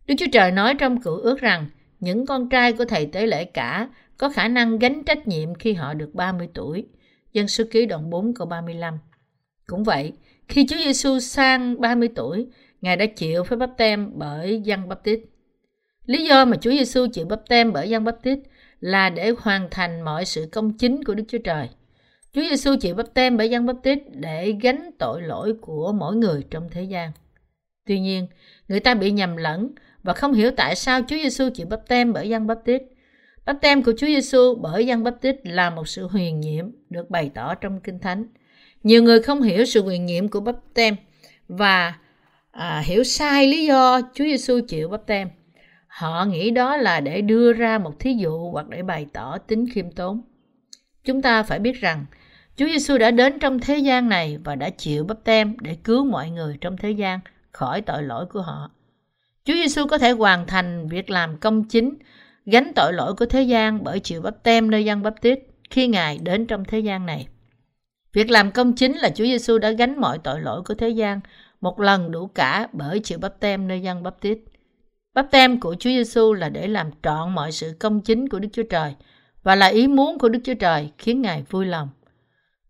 Đức 0.07 0.15
Chúa 0.17 0.25
Trời 0.31 0.51
nói 0.51 0.75
trong 0.79 1.01
cựu 1.01 1.17
ước 1.17 1.39
rằng 1.41 1.65
những 1.99 2.25
con 2.25 2.49
trai 2.49 2.73
của 2.73 2.85
thầy 2.85 3.05
tế 3.05 3.25
lễ 3.25 3.45
cả 3.45 3.89
có 4.17 4.29
khả 4.29 4.47
năng 4.47 4.79
gánh 4.79 5.03
trách 5.03 5.27
nhiệm 5.27 5.55
khi 5.55 5.73
họ 5.73 5.93
được 5.93 6.15
30 6.15 6.49
tuổi. 6.53 6.87
Dân 7.33 7.47
số 7.47 7.63
ký 7.71 7.85
đoạn 7.85 8.09
4 8.09 8.33
câu 8.33 8.47
35. 8.47 8.99
Cũng 9.67 9.83
vậy, 9.83 10.13
khi 10.47 10.67
Chúa 10.67 10.77
Giêsu 10.77 11.19
sang 11.19 11.81
30 11.81 12.09
tuổi, 12.15 12.47
Ngài 12.81 12.97
đã 12.97 13.05
chịu 13.05 13.43
phải 13.43 13.57
bắp 13.57 13.69
tem 13.77 14.11
bởi 14.15 14.61
dân 14.63 14.89
Baptist. 14.89 15.19
Lý 16.05 16.25
do 16.25 16.45
mà 16.45 16.57
Chúa 16.57 16.71
Giêsu 16.71 17.07
chịu 17.13 17.25
bắp 17.25 17.41
tem 17.49 17.73
bởi 17.73 17.89
dân 17.89 18.03
Baptist 18.03 18.39
là 18.79 19.09
để 19.09 19.33
hoàn 19.37 19.67
thành 19.71 20.01
mọi 20.01 20.25
sự 20.25 20.49
công 20.51 20.77
chính 20.77 21.03
của 21.03 21.13
Đức 21.13 21.23
Chúa 21.27 21.37
Trời. 21.37 21.69
Chúa 22.33 22.41
Giêsu 22.49 22.75
chịu 22.81 22.95
bắp 22.95 23.13
tem 23.13 23.37
bởi 23.37 23.49
dân 23.49 23.65
Baptist 23.65 23.99
để 24.11 24.55
gánh 24.61 24.91
tội 24.99 25.21
lỗi 25.21 25.53
của 25.61 25.91
mỗi 25.91 26.15
người 26.15 26.43
trong 26.49 26.69
thế 26.71 26.83
gian. 26.83 27.11
Tuy 27.85 27.99
nhiên, 27.99 28.27
người 28.67 28.79
ta 28.79 28.93
bị 28.93 29.11
nhầm 29.11 29.37
lẫn 29.37 29.71
và 30.03 30.13
không 30.13 30.33
hiểu 30.33 30.51
tại 30.57 30.75
sao 30.75 31.01
Chúa 31.07 31.15
Giêsu 31.15 31.49
chịu 31.53 31.67
bắp 31.67 31.87
tem 31.87 32.13
bởi 32.13 32.29
dân 32.29 32.47
Baptist. 32.47 32.81
Bắp 33.45 33.57
tem 33.61 33.83
của 33.83 33.93
Chúa 33.97 34.07
Giêsu 34.07 34.55
bởi 34.55 34.85
dân 34.85 35.03
Baptist 35.03 35.37
là 35.43 35.69
một 35.69 35.87
sự 35.87 36.07
huyền 36.07 36.39
nhiệm 36.39 36.65
được 36.89 37.09
bày 37.09 37.31
tỏ 37.35 37.55
trong 37.55 37.79
Kinh 37.79 37.99
Thánh. 37.99 38.25
Nhiều 38.83 39.03
người 39.03 39.21
không 39.21 39.41
hiểu 39.41 39.65
sự 39.65 39.81
huyền 39.81 40.05
nhiệm 40.05 40.27
của 40.27 40.39
bắp 40.39 40.55
tem 40.73 40.95
và 41.47 41.95
à, 42.51 42.83
hiểu 42.85 43.03
sai 43.03 43.47
lý 43.47 43.65
do 43.65 44.01
Chúa 44.13 44.23
Giêsu 44.23 44.59
chịu 44.67 44.89
bắp 44.89 45.05
tem. 45.05 45.29
Họ 45.87 46.25
nghĩ 46.25 46.51
đó 46.51 46.77
là 46.77 46.99
để 46.99 47.21
đưa 47.21 47.53
ra 47.53 47.77
một 47.77 47.99
thí 47.99 48.13
dụ 48.13 48.51
hoặc 48.51 48.69
để 48.69 48.83
bày 48.83 49.05
tỏ 49.13 49.37
tính 49.37 49.65
khiêm 49.73 49.91
tốn. 49.91 50.21
Chúng 51.03 51.21
ta 51.21 51.43
phải 51.43 51.59
biết 51.59 51.81
rằng 51.81 52.05
Chúa 52.59 52.67
Giêsu 52.67 52.97
đã 52.97 53.11
đến 53.11 53.39
trong 53.39 53.59
thế 53.59 53.77
gian 53.77 54.09
này 54.09 54.37
và 54.43 54.55
đã 54.55 54.69
chịu 54.69 55.03
bắp 55.03 55.23
tem 55.23 55.55
để 55.61 55.77
cứu 55.83 56.05
mọi 56.05 56.29
người 56.29 56.57
trong 56.61 56.77
thế 56.77 56.91
gian 56.91 57.19
khỏi 57.51 57.81
tội 57.81 58.03
lỗi 58.03 58.25
của 58.25 58.41
họ. 58.41 58.71
Chúa 59.45 59.53
Giêsu 59.53 59.87
có 59.87 59.97
thể 59.97 60.11
hoàn 60.11 60.47
thành 60.47 60.87
việc 60.87 61.09
làm 61.09 61.37
công 61.37 61.63
chính, 61.63 61.93
gánh 62.45 62.71
tội 62.75 62.93
lỗi 62.93 63.13
của 63.13 63.25
thế 63.25 63.41
gian 63.41 63.83
bởi 63.83 63.99
chịu 63.99 64.21
bắp 64.21 64.43
tem 64.43 64.71
nơi 64.71 64.85
dân 64.85 65.03
bắp 65.03 65.21
tít 65.21 65.39
khi 65.69 65.87
Ngài 65.87 66.17
đến 66.17 66.47
trong 66.47 66.65
thế 66.65 66.79
gian 66.79 67.05
này. 67.05 67.27
Việc 68.13 68.29
làm 68.29 68.51
công 68.51 68.73
chính 68.73 68.97
là 68.97 69.09
Chúa 69.09 69.25
Giêsu 69.25 69.57
đã 69.57 69.71
gánh 69.71 70.01
mọi 70.01 70.17
tội 70.17 70.41
lỗi 70.41 70.61
của 70.65 70.73
thế 70.73 70.89
gian 70.89 71.19
một 71.61 71.79
lần 71.79 72.11
đủ 72.11 72.27
cả 72.27 72.67
bởi 72.73 72.99
chịu 72.99 73.19
bắp 73.19 73.39
tem 73.39 73.67
nơi 73.67 73.81
dân 73.81 74.03
bắp 74.03 74.21
tít. 74.21 74.37
Bắp 75.13 75.31
tem 75.31 75.59
của 75.59 75.75
Chúa 75.79 75.89
Giêsu 75.89 76.33
là 76.33 76.49
để 76.49 76.67
làm 76.67 76.89
trọn 77.03 77.35
mọi 77.35 77.51
sự 77.51 77.73
công 77.79 78.01
chính 78.01 78.29
của 78.29 78.39
Đức 78.39 78.49
Chúa 78.53 78.63
Trời 78.69 78.95
và 79.43 79.55
là 79.55 79.67
ý 79.67 79.87
muốn 79.87 80.19
của 80.19 80.29
Đức 80.29 80.39
Chúa 80.43 80.53
Trời 80.53 80.91
khiến 80.97 81.21
Ngài 81.21 81.43
vui 81.49 81.65
lòng. 81.65 81.89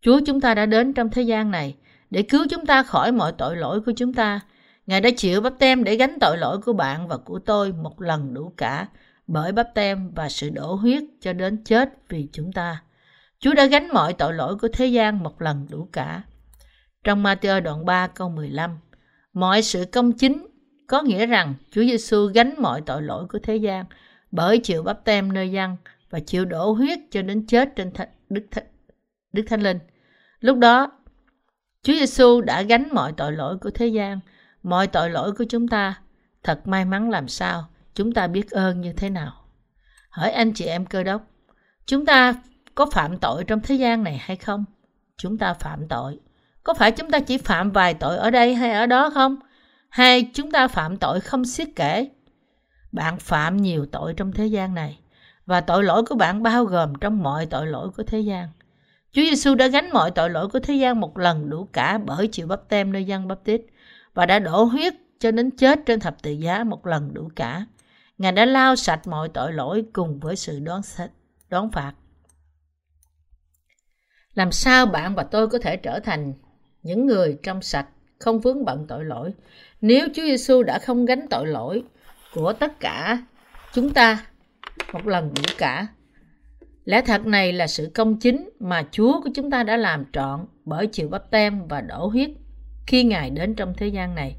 Chúa 0.01 0.20
chúng 0.25 0.41
ta 0.41 0.53
đã 0.53 0.65
đến 0.65 0.94
trong 0.94 1.10
thế 1.10 1.22
gian 1.22 1.51
này 1.51 1.75
để 2.10 2.22
cứu 2.22 2.46
chúng 2.50 2.65
ta 2.65 2.84
khỏi 2.84 3.12
mọi 3.12 3.32
tội 3.32 3.56
lỗi 3.56 3.82
của 3.82 3.91
chúng 3.96 4.13
ta. 4.13 4.39
Ngài 4.88 5.01
đã 5.01 5.10
chịu 5.18 5.41
bắp 5.41 5.53
tem 5.60 5.84
để 5.84 5.96
gánh 5.96 6.18
tội 6.22 6.38
lỗi 6.38 6.58
của 6.58 6.74
bạn 6.74 7.08
và 7.08 7.18
của 7.18 7.39
tôi 7.39 7.72
một 7.72 8.01
lần 8.01 8.34
đủ 8.34 8.53
cả 8.58 8.88
bởi 9.27 9.51
bắp 9.51 9.68
tem 9.75 10.12
và 10.15 10.29
sự 10.29 10.50
đổ 10.50 10.74
huyết 10.74 11.03
cho 11.22 11.34
đến 11.34 11.63
chết 11.63 11.89
vì 12.10 12.27
chúng 12.34 12.51
ta. 12.51 12.84
Chúa 13.39 13.53
đã 13.53 13.65
gánh 13.65 13.88
mọi 13.94 14.13
tội 14.13 14.34
lỗi 14.34 14.56
của 14.56 14.68
thế 14.74 14.86
gian 14.86 15.24
một 15.24 15.41
lần 15.41 15.68
đủ 15.70 15.89
cả. 15.91 16.24
Trong 17.03 17.24
Matthew 17.24 17.62
đoạn 17.62 17.86
3 17.86 18.08
câu 18.08 18.29
15, 18.29 18.79
mọi 19.34 19.62
sự 19.62 19.86
công 19.86 20.12
chính 20.12 20.48
có 20.88 21.01
nghĩa 21.01 21.25
rằng 21.25 21.53
Chúa 21.72 21.82
Giêsu 21.82 22.25
gánh 22.25 22.53
mọi 22.58 22.82
tội 22.82 23.01
lỗi 23.01 23.27
của 23.27 23.39
thế 23.44 23.56
gian 23.56 23.86
bởi 24.32 24.58
chịu 24.58 24.84
bắp 24.84 25.06
tem 25.06 25.34
nơi 25.34 25.51
dân 25.51 25.75
và 26.10 26.20
chịu 26.20 26.46
đổ 26.46 26.72
huyết 26.72 27.00
cho 27.12 27.22
đến 27.22 27.48
chết 27.48 27.75
trên 27.75 27.91
thạch, 27.91 28.10
Đức, 28.29 28.44
thạch, 28.51 28.65
Đức 29.33 29.43
Thánh 29.48 29.62
Linh. 29.62 29.79
Lúc 30.39 30.57
đó, 30.57 30.91
Chúa 31.83 31.93
Giêsu 31.93 32.41
đã 32.41 32.62
gánh 32.62 32.88
mọi 32.91 33.13
tội 33.17 33.31
lỗi 33.31 33.57
của 33.57 33.69
thế 33.69 33.88
gian, 33.88 34.19
mọi 34.63 34.88
tội 34.88 35.09
lỗi 35.09 35.31
của 35.31 35.45
chúng 35.50 35.67
ta. 35.67 36.01
Thật 36.43 36.67
may 36.67 36.86
mắn 36.86 37.09
làm 37.09 37.27
sao, 37.27 37.69
chúng 37.93 38.12
ta 38.13 38.27
biết 38.27 38.51
ơn 38.51 38.81
như 38.81 38.93
thế 38.93 39.09
nào. 39.09 39.33
Hỏi 40.09 40.31
anh 40.31 40.53
chị 40.53 40.65
em 40.65 40.86
cơ 40.86 41.03
đốc, 41.03 41.21
chúng 41.86 42.05
ta 42.05 42.33
có 42.75 42.86
phạm 42.86 43.17
tội 43.17 43.43
trong 43.43 43.59
thế 43.59 43.75
gian 43.75 44.03
này 44.03 44.17
hay 44.17 44.36
không? 44.36 44.65
chúng 45.19 45.38
ta 45.38 45.53
phạm 45.53 45.88
tội. 45.88 46.19
Có 46.63 46.74
phải 46.74 46.91
chúng 46.91 47.12
ta 47.12 47.19
chỉ 47.19 47.38
phạm 47.38 47.71
vài 47.71 47.93
tội 47.93 48.17
ở 48.17 48.29
đây 48.31 48.55
hay 48.55 48.71
ở 48.71 48.86
đó 48.86 49.09
không? 49.09 49.36
Hay 49.89 50.31
chúng 50.33 50.51
ta 50.51 50.67
phạm 50.67 50.98
tội 50.98 51.21
không 51.21 51.45
xiết 51.45 51.67
kể? 51.75 52.09
Bạn 52.91 53.19
phạm 53.19 53.57
nhiều 53.57 53.86
tội 53.91 54.13
trong 54.13 54.31
thế 54.31 54.45
gian 54.45 54.75
này 54.75 55.00
và 55.45 55.62
tội 55.62 55.83
lỗi 55.83 56.03
của 56.05 56.15
bạn 56.15 56.43
bao 56.43 56.65
gồm 56.65 56.95
trong 56.95 57.24
mọi 57.24 57.45
tội 57.45 57.67
lỗi 57.67 57.89
của 57.98 58.03
thế 58.03 58.19
gian. 58.19 58.50
Chúa 59.11 59.21
Giêsu 59.21 59.55
đã 59.55 59.67
gánh 59.67 59.89
mọi 59.93 60.11
tội 60.11 60.29
lỗi 60.29 60.47
của 60.47 60.59
thế 60.59 60.73
gian 60.73 60.99
một 60.99 61.17
lần 61.17 61.49
đủ 61.49 61.67
cả 61.73 61.97
bởi 61.97 62.27
chịu 62.27 62.47
bắp 62.47 62.69
tem 62.69 62.91
nơi 62.91 63.03
dân 63.03 63.27
bắp 63.27 63.43
tít 63.43 63.61
và 64.13 64.25
đã 64.25 64.39
đổ 64.39 64.63
huyết 64.63 64.93
cho 65.19 65.31
đến 65.31 65.51
chết 65.51 65.79
trên 65.85 65.99
thập 65.99 66.21
tự 66.21 66.31
giá 66.31 66.63
một 66.63 66.87
lần 66.87 67.13
đủ 67.13 67.29
cả. 67.35 67.65
Ngài 68.17 68.31
đã 68.31 68.45
lao 68.45 68.75
sạch 68.75 69.07
mọi 69.07 69.29
tội 69.29 69.53
lỗi 69.53 69.85
cùng 69.93 70.19
với 70.19 70.35
sự 70.35 70.59
đoán, 70.59 70.81
đoán 71.49 71.71
phạt. 71.71 71.93
Làm 74.33 74.51
sao 74.51 74.85
bạn 74.85 75.15
và 75.15 75.23
tôi 75.23 75.47
có 75.47 75.59
thể 75.59 75.77
trở 75.77 75.99
thành 75.99 76.33
những 76.83 77.05
người 77.05 77.37
trong 77.43 77.61
sạch, 77.61 77.87
không 78.19 78.39
vướng 78.39 78.65
bận 78.65 78.85
tội 78.87 79.05
lỗi 79.05 79.33
nếu 79.81 80.07
Chúa 80.15 80.23
Giêsu 80.23 80.63
đã 80.63 80.79
không 80.79 81.05
gánh 81.05 81.27
tội 81.29 81.47
lỗi 81.47 81.83
của 82.33 82.53
tất 82.53 82.79
cả 82.79 83.23
chúng 83.73 83.93
ta 83.93 84.25
một 84.93 85.07
lần 85.07 85.33
đủ 85.33 85.41
cả. 85.57 85.87
Lẽ 86.89 87.01
thật 87.01 87.25
này 87.25 87.53
là 87.53 87.67
sự 87.67 87.91
công 87.93 88.19
chính 88.19 88.50
mà 88.60 88.84
Chúa 88.91 89.22
của 89.22 89.29
chúng 89.36 89.51
ta 89.51 89.63
đã 89.63 89.77
làm 89.77 90.05
trọn 90.13 90.46
bởi 90.65 90.88
chịu 90.88 91.10
bắp 91.10 91.31
tem 91.31 91.67
và 91.67 91.81
đổ 91.81 92.08
huyết 92.08 92.29
khi 92.88 93.03
Ngài 93.03 93.29
đến 93.29 93.55
trong 93.55 93.74
thế 93.77 93.88
gian 93.88 94.15
này. 94.15 94.36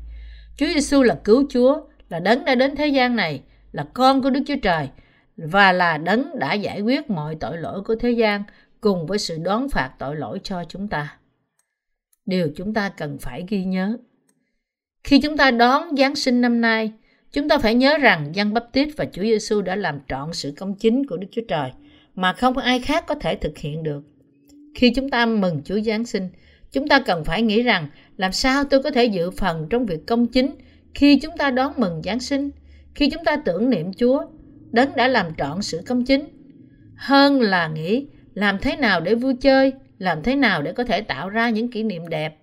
Chúa 0.57 0.67
Giêsu 0.67 1.03
là 1.03 1.15
cứu 1.25 1.47
Chúa, 1.51 1.81
là 2.09 2.21
đấng 2.21 2.45
đã 2.45 2.55
đến 2.55 2.77
thế 2.77 2.87
gian 2.87 3.17
này, 3.17 3.43
là 3.73 3.87
con 3.95 4.23
của 4.23 4.31
Đức 4.31 4.41
Chúa 4.47 4.57
Trời 4.63 4.89
và 5.37 5.73
là 5.73 5.99
đấng 5.99 6.39
đã 6.39 6.55
giải 6.55 6.81
quyết 6.81 7.11
mọi 7.11 7.35
tội 7.35 7.59
lỗi 7.59 7.83
của 7.83 7.95
thế 7.95 8.11
gian 8.11 8.43
cùng 8.81 9.07
với 9.07 9.19
sự 9.19 9.39
đón 9.39 9.69
phạt 9.69 9.91
tội 9.99 10.17
lỗi 10.17 10.41
cho 10.45 10.65
chúng 10.69 10.89
ta. 10.89 11.19
Điều 12.27 12.51
chúng 12.57 12.75
ta 12.75 12.89
cần 12.89 13.19
phải 13.19 13.45
ghi 13.49 13.65
nhớ. 13.65 13.97
Khi 15.05 15.21
chúng 15.21 15.37
ta 15.37 15.51
đón 15.51 15.97
Giáng 15.97 16.17
sinh 16.17 16.41
năm 16.41 16.61
nay, 16.61 16.93
chúng 17.33 17.49
ta 17.49 17.59
phải 17.59 17.75
nhớ 17.75 17.99
rằng 17.99 18.35
Giăng 18.35 18.55
Bắp 18.55 18.65
và 18.97 19.05
Chúa 19.13 19.23
Giêsu 19.23 19.63
đã 19.63 19.77
làm 19.77 19.99
trọn 20.09 20.33
sự 20.33 20.53
công 20.57 20.75
chính 20.75 21.07
của 21.07 21.17
Đức 21.17 21.29
Chúa 21.31 21.43
Trời 21.49 21.71
mà 22.21 22.33
không 22.33 22.57
ai 22.57 22.81
khác 22.81 23.05
có 23.07 23.15
thể 23.15 23.37
thực 23.37 23.59
hiện 23.59 23.83
được. 23.83 24.03
Khi 24.75 24.93
chúng 24.97 25.09
ta 25.09 25.27
mừng 25.27 25.63
Chúa 25.65 25.81
Giáng 25.81 26.05
sinh, 26.05 26.29
chúng 26.73 26.89
ta 26.89 27.01
cần 27.01 27.25
phải 27.25 27.43
nghĩ 27.43 27.63
rằng 27.63 27.89
làm 28.17 28.33
sao 28.33 28.65
tôi 28.65 28.83
có 28.83 28.91
thể 28.91 29.05
dự 29.05 29.31
phần 29.31 29.67
trong 29.71 29.87
việc 29.87 30.07
công 30.07 30.27
chính 30.27 30.51
khi 30.95 31.19
chúng 31.21 31.37
ta 31.37 31.51
đón 31.51 31.73
mừng 31.77 32.03
Giáng 32.05 32.21
sinh, 32.21 32.51
khi 32.95 33.11
chúng 33.11 33.25
ta 33.25 33.37
tưởng 33.37 33.71
niệm 33.71 33.93
Chúa, 33.93 34.23
đấng 34.71 34.97
đã 34.97 35.09
làm 35.09 35.27
trọn 35.39 35.63
sự 35.63 35.81
công 35.87 36.05
chính. 36.05 36.25
Hơn 36.97 37.41
là 37.41 37.69
nghĩ 37.69 38.07
làm 38.35 38.59
thế 38.59 38.77
nào 38.77 39.01
để 39.01 39.15
vui 39.15 39.35
chơi, 39.41 39.73
làm 39.99 40.23
thế 40.23 40.37
nào 40.37 40.63
để 40.63 40.73
có 40.73 40.85
thể 40.85 41.01
tạo 41.01 41.29
ra 41.29 41.51
những 41.51 41.71
kỷ 41.71 41.83
niệm 41.83 42.09
đẹp. 42.09 42.37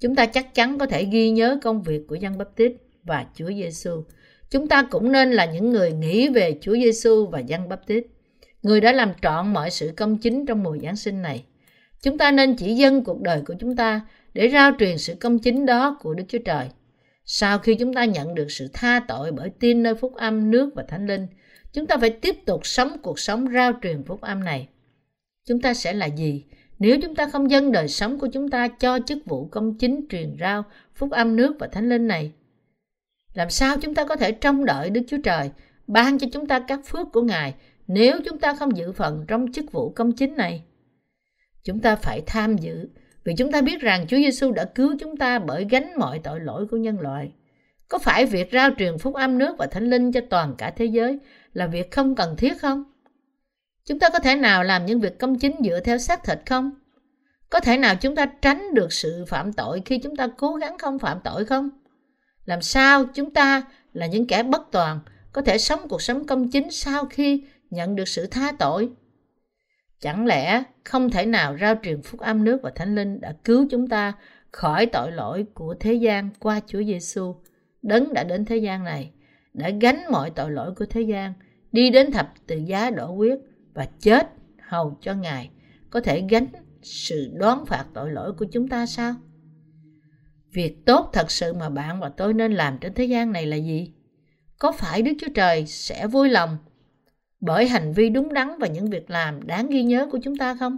Chúng 0.00 0.14
ta 0.14 0.26
chắc 0.26 0.54
chắn 0.54 0.78
có 0.78 0.86
thể 0.86 1.04
ghi 1.04 1.30
nhớ 1.30 1.58
công 1.62 1.82
việc 1.82 2.00
của 2.08 2.14
Giăng 2.14 2.38
Baptist 2.38 2.72
và 3.02 3.26
Chúa 3.34 3.48
Giêsu. 3.48 4.04
Chúng 4.50 4.68
ta 4.68 4.82
cũng 4.90 5.12
nên 5.12 5.32
là 5.32 5.44
những 5.44 5.70
người 5.70 5.92
nghĩ 5.92 6.28
về 6.28 6.58
Chúa 6.60 6.74
Giêsu 6.74 7.26
và 7.26 7.38
Giăng 7.38 7.68
Baptist 7.68 8.04
người 8.64 8.80
đã 8.80 8.92
làm 8.92 9.12
trọn 9.22 9.52
mọi 9.52 9.70
sự 9.70 9.92
công 9.96 10.18
chính 10.18 10.46
trong 10.46 10.62
mùa 10.62 10.76
Giáng 10.82 10.96
sinh 10.96 11.22
này. 11.22 11.44
Chúng 12.02 12.18
ta 12.18 12.30
nên 12.30 12.56
chỉ 12.56 12.74
dâng 12.74 13.04
cuộc 13.04 13.22
đời 13.22 13.42
của 13.46 13.54
chúng 13.60 13.76
ta 13.76 14.00
để 14.34 14.50
rao 14.50 14.72
truyền 14.78 14.98
sự 14.98 15.14
công 15.14 15.38
chính 15.38 15.66
đó 15.66 15.98
của 16.02 16.14
Đức 16.14 16.24
Chúa 16.28 16.38
Trời. 16.44 16.68
Sau 17.24 17.58
khi 17.58 17.74
chúng 17.74 17.94
ta 17.94 18.04
nhận 18.04 18.34
được 18.34 18.50
sự 18.50 18.68
tha 18.72 19.00
tội 19.08 19.32
bởi 19.32 19.50
tin 19.50 19.82
nơi 19.82 19.94
phúc 19.94 20.14
âm, 20.14 20.50
nước 20.50 20.70
và 20.74 20.84
thánh 20.88 21.06
linh, 21.06 21.26
chúng 21.72 21.86
ta 21.86 21.96
phải 21.96 22.10
tiếp 22.10 22.36
tục 22.46 22.66
sống 22.66 22.96
cuộc 23.02 23.18
sống 23.18 23.48
rao 23.54 23.72
truyền 23.82 24.02
phúc 24.02 24.20
âm 24.20 24.44
này. 24.44 24.68
Chúng 25.48 25.60
ta 25.60 25.74
sẽ 25.74 25.92
là 25.92 26.06
gì 26.06 26.44
nếu 26.78 26.96
chúng 27.02 27.14
ta 27.14 27.26
không 27.26 27.50
dâng 27.50 27.72
đời 27.72 27.88
sống 27.88 28.18
của 28.18 28.28
chúng 28.32 28.50
ta 28.50 28.68
cho 28.68 28.98
chức 29.06 29.18
vụ 29.26 29.46
công 29.46 29.78
chính 29.78 30.06
truyền 30.10 30.36
rao 30.40 30.64
phúc 30.94 31.10
âm 31.10 31.36
nước 31.36 31.56
và 31.58 31.66
thánh 31.66 31.88
linh 31.88 32.06
này? 32.06 32.32
Làm 33.34 33.50
sao 33.50 33.76
chúng 33.80 33.94
ta 33.94 34.04
có 34.04 34.16
thể 34.16 34.32
trông 34.32 34.64
đợi 34.64 34.90
Đức 34.90 35.02
Chúa 35.08 35.18
Trời 35.24 35.50
ban 35.86 36.18
cho 36.18 36.26
chúng 36.32 36.46
ta 36.46 36.58
các 36.58 36.80
phước 36.84 37.12
của 37.12 37.22
Ngài 37.22 37.54
nếu 37.86 38.20
chúng 38.24 38.38
ta 38.38 38.54
không 38.54 38.76
giữ 38.76 38.92
phần 38.92 39.24
trong 39.28 39.52
chức 39.52 39.72
vụ 39.72 39.90
công 39.90 40.12
chính 40.12 40.36
này? 40.36 40.64
Chúng 41.64 41.80
ta 41.80 41.96
phải 41.96 42.22
tham 42.26 42.56
dự 42.56 42.88
vì 43.24 43.34
chúng 43.38 43.52
ta 43.52 43.60
biết 43.60 43.80
rằng 43.80 44.06
Chúa 44.08 44.16
Giêsu 44.16 44.52
đã 44.52 44.64
cứu 44.64 44.96
chúng 45.00 45.16
ta 45.16 45.38
bởi 45.38 45.66
gánh 45.70 45.92
mọi 45.98 46.18
tội 46.18 46.40
lỗi 46.40 46.66
của 46.70 46.76
nhân 46.76 47.00
loại. 47.00 47.32
Có 47.88 47.98
phải 47.98 48.26
việc 48.26 48.48
rao 48.52 48.70
truyền 48.78 48.98
phúc 48.98 49.14
âm 49.14 49.38
nước 49.38 49.56
và 49.58 49.66
thánh 49.66 49.90
linh 49.90 50.12
cho 50.12 50.20
toàn 50.30 50.54
cả 50.58 50.72
thế 50.76 50.84
giới 50.84 51.18
là 51.52 51.66
việc 51.66 51.90
không 51.90 52.14
cần 52.14 52.36
thiết 52.36 52.60
không? 52.60 52.84
Chúng 53.84 53.98
ta 53.98 54.08
có 54.08 54.18
thể 54.18 54.36
nào 54.36 54.64
làm 54.64 54.86
những 54.86 55.00
việc 55.00 55.18
công 55.18 55.38
chính 55.38 55.54
dựa 55.64 55.80
theo 55.80 55.98
xác 55.98 56.24
thịt 56.24 56.38
không? 56.46 56.70
Có 57.50 57.60
thể 57.60 57.76
nào 57.76 57.94
chúng 58.00 58.16
ta 58.16 58.26
tránh 58.26 58.74
được 58.74 58.92
sự 58.92 59.24
phạm 59.28 59.52
tội 59.52 59.82
khi 59.84 59.98
chúng 59.98 60.16
ta 60.16 60.28
cố 60.38 60.54
gắng 60.54 60.78
không 60.78 60.98
phạm 60.98 61.18
tội 61.24 61.44
không? 61.44 61.70
Làm 62.44 62.62
sao 62.62 63.04
chúng 63.14 63.30
ta 63.30 63.62
là 63.92 64.06
những 64.06 64.26
kẻ 64.26 64.42
bất 64.42 64.62
toàn, 64.70 65.00
có 65.32 65.42
thể 65.42 65.58
sống 65.58 65.88
cuộc 65.88 66.02
sống 66.02 66.26
công 66.26 66.50
chính 66.50 66.70
sau 66.70 67.04
khi 67.04 67.44
nhận 67.74 67.96
được 67.96 68.08
sự 68.08 68.26
tha 68.26 68.52
tội? 68.58 68.90
Chẳng 70.00 70.26
lẽ 70.26 70.62
không 70.84 71.10
thể 71.10 71.26
nào 71.26 71.56
rao 71.60 71.74
truyền 71.82 72.02
phúc 72.02 72.20
âm 72.20 72.44
nước 72.44 72.60
và 72.62 72.70
thánh 72.74 72.94
linh 72.94 73.20
đã 73.20 73.34
cứu 73.44 73.66
chúng 73.70 73.88
ta 73.88 74.12
khỏi 74.52 74.86
tội 74.86 75.12
lỗi 75.12 75.46
của 75.54 75.74
thế 75.80 75.94
gian 75.94 76.30
qua 76.38 76.60
Chúa 76.66 76.82
Giêsu, 76.82 77.34
đấng 77.82 78.14
đã 78.14 78.24
đến 78.24 78.44
thế 78.44 78.56
gian 78.56 78.84
này, 78.84 79.10
đã 79.54 79.70
gánh 79.80 80.02
mọi 80.10 80.30
tội 80.30 80.50
lỗi 80.50 80.74
của 80.76 80.86
thế 80.86 81.00
gian, 81.00 81.32
đi 81.72 81.90
đến 81.90 82.12
thập 82.12 82.34
tự 82.46 82.56
giá 82.56 82.90
đổ 82.90 83.06
huyết 83.06 83.38
và 83.74 83.86
chết 84.00 84.30
hầu 84.58 84.98
cho 85.00 85.14
Ngài 85.14 85.50
có 85.90 86.00
thể 86.00 86.24
gánh 86.30 86.46
sự 86.82 87.30
đoán 87.34 87.66
phạt 87.66 87.84
tội 87.94 88.10
lỗi 88.10 88.32
của 88.32 88.44
chúng 88.52 88.68
ta 88.68 88.86
sao? 88.86 89.14
Việc 90.52 90.86
tốt 90.86 91.10
thật 91.12 91.30
sự 91.30 91.52
mà 91.52 91.68
bạn 91.68 92.00
và 92.00 92.08
tôi 92.08 92.34
nên 92.34 92.52
làm 92.52 92.78
trên 92.78 92.94
thế 92.94 93.04
gian 93.04 93.32
này 93.32 93.46
là 93.46 93.56
gì? 93.56 93.92
Có 94.58 94.72
phải 94.72 95.02
Đức 95.02 95.12
Chúa 95.20 95.32
Trời 95.34 95.66
sẽ 95.66 96.06
vui 96.06 96.28
lòng 96.28 96.58
bởi 97.46 97.68
hành 97.68 97.92
vi 97.92 98.08
đúng 98.08 98.32
đắn 98.32 98.58
và 98.58 98.66
những 98.66 98.90
việc 98.90 99.10
làm 99.10 99.46
đáng 99.46 99.68
ghi 99.70 99.82
nhớ 99.82 100.08
của 100.12 100.18
chúng 100.22 100.36
ta 100.36 100.54
không? 100.54 100.76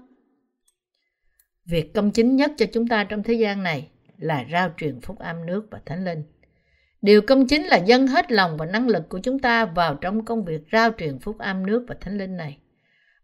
Việc 1.64 1.94
công 1.94 2.10
chính 2.10 2.36
nhất 2.36 2.52
cho 2.56 2.66
chúng 2.72 2.88
ta 2.88 3.04
trong 3.04 3.22
thế 3.22 3.34
gian 3.34 3.62
này 3.62 3.88
là 4.18 4.46
rao 4.52 4.70
truyền 4.76 5.00
phúc 5.00 5.18
âm 5.18 5.46
nước 5.46 5.66
và 5.70 5.80
thánh 5.86 6.04
linh. 6.04 6.22
Điều 7.02 7.22
công 7.22 7.46
chính 7.46 7.64
là 7.64 7.76
dâng 7.76 8.06
hết 8.06 8.32
lòng 8.32 8.56
và 8.56 8.66
năng 8.66 8.88
lực 8.88 9.08
của 9.08 9.18
chúng 9.18 9.38
ta 9.38 9.64
vào 9.64 9.94
trong 9.94 10.24
công 10.24 10.44
việc 10.44 10.62
rao 10.72 10.90
truyền 10.98 11.18
phúc 11.18 11.38
âm 11.38 11.66
nước 11.66 11.84
và 11.88 11.96
thánh 12.00 12.18
linh 12.18 12.36
này. 12.36 12.58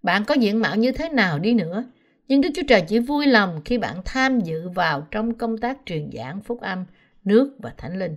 Bạn 0.03 0.25
có 0.25 0.35
diện 0.35 0.61
mạo 0.61 0.77
như 0.77 0.93
thế 0.93 1.09
nào 1.09 1.39
đi 1.39 1.55
nữa, 1.55 1.85
nhưng 2.29 2.41
Đức 2.41 2.49
Chúa 2.55 2.63
Trời 2.69 2.83
chỉ 2.89 2.99
vui 2.99 3.27
lòng 3.27 3.61
khi 3.65 3.79
bạn 3.79 3.97
tham 4.05 4.41
dự 4.41 4.69
vào 4.69 5.07
trong 5.11 5.35
công 5.35 5.59
tác 5.59 5.79
truyền 5.87 6.11
giảng 6.13 6.41
phúc 6.41 6.61
âm, 6.61 6.85
nước 7.25 7.57
và 7.59 7.75
thánh 7.77 7.99
linh. 7.99 8.17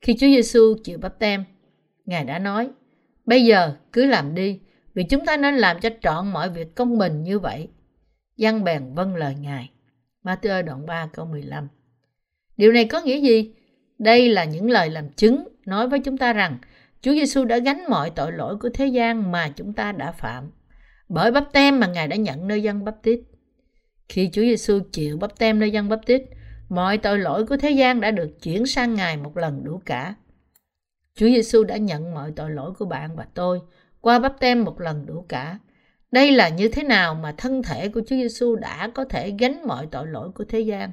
Khi 0.00 0.14
Chúa 0.14 0.26
Giêsu 0.26 0.74
chịu 0.84 0.98
bắp 0.98 1.18
tem, 1.18 1.44
Ngài 2.06 2.24
đã 2.24 2.38
nói, 2.38 2.70
bây 3.26 3.44
giờ 3.44 3.72
cứ 3.92 4.06
làm 4.06 4.34
đi, 4.34 4.60
vì 4.94 5.04
chúng 5.04 5.26
ta 5.26 5.36
nên 5.36 5.54
làm 5.54 5.80
cho 5.80 5.88
trọn 6.02 6.32
mọi 6.32 6.50
việc 6.50 6.74
công 6.74 6.98
bình 6.98 7.22
như 7.22 7.38
vậy. 7.38 7.68
Dân 8.36 8.64
bèn 8.64 8.94
vâng 8.94 9.16
lời 9.16 9.34
Ngài. 9.40 9.70
Matthew 10.24 10.62
đoạn 10.62 10.86
3 10.86 11.08
câu 11.12 11.26
15 11.26 11.68
Điều 12.56 12.72
này 12.72 12.84
có 12.84 13.00
nghĩa 13.00 13.20
gì? 13.20 13.54
Đây 13.98 14.28
là 14.28 14.44
những 14.44 14.70
lời 14.70 14.90
làm 14.90 15.08
chứng 15.08 15.48
nói 15.66 15.88
với 15.88 16.00
chúng 16.00 16.18
ta 16.18 16.32
rằng 16.32 16.58
Chúa 17.00 17.12
Giêsu 17.12 17.44
đã 17.44 17.58
gánh 17.58 17.84
mọi 17.88 18.10
tội 18.10 18.32
lỗi 18.32 18.56
của 18.56 18.68
thế 18.74 18.86
gian 18.86 19.32
mà 19.32 19.48
chúng 19.56 19.72
ta 19.72 19.92
đã 19.92 20.12
phạm 20.12 20.50
bởi 21.08 21.30
bắp 21.30 21.52
tem 21.52 21.80
mà 21.80 21.86
Ngài 21.86 22.08
đã 22.08 22.16
nhận 22.16 22.48
nơi 22.48 22.62
dân 22.62 22.84
bắp 22.84 23.02
tít. 23.02 23.20
Khi 24.08 24.30
Chúa 24.32 24.42
Giêsu 24.42 24.80
chịu 24.92 25.18
bắp 25.18 25.38
tem 25.38 25.58
nơi 25.58 25.70
dân 25.70 25.88
bắp 25.88 26.00
tít, 26.06 26.22
mọi 26.68 26.98
tội 26.98 27.18
lỗi 27.18 27.46
của 27.46 27.56
thế 27.56 27.70
gian 27.70 28.00
đã 28.00 28.10
được 28.10 28.42
chuyển 28.42 28.66
sang 28.66 28.94
Ngài 28.94 29.16
một 29.16 29.36
lần 29.36 29.64
đủ 29.64 29.80
cả. 29.84 30.14
Chúa 31.16 31.26
Giêsu 31.26 31.64
đã 31.64 31.76
nhận 31.76 32.14
mọi 32.14 32.32
tội 32.36 32.50
lỗi 32.50 32.72
của 32.78 32.84
bạn 32.84 33.16
và 33.16 33.26
tôi 33.34 33.60
qua 34.00 34.18
bắp 34.18 34.40
tem 34.40 34.64
một 34.64 34.80
lần 34.80 35.06
đủ 35.06 35.24
cả. 35.28 35.58
Đây 36.10 36.32
là 36.32 36.48
như 36.48 36.68
thế 36.68 36.82
nào 36.82 37.14
mà 37.14 37.34
thân 37.38 37.62
thể 37.62 37.88
của 37.88 38.00
Chúa 38.00 38.16
Giêsu 38.16 38.56
đã 38.56 38.90
có 38.94 39.04
thể 39.04 39.34
gánh 39.38 39.66
mọi 39.66 39.86
tội 39.90 40.06
lỗi 40.06 40.30
của 40.34 40.44
thế 40.44 40.60
gian. 40.60 40.90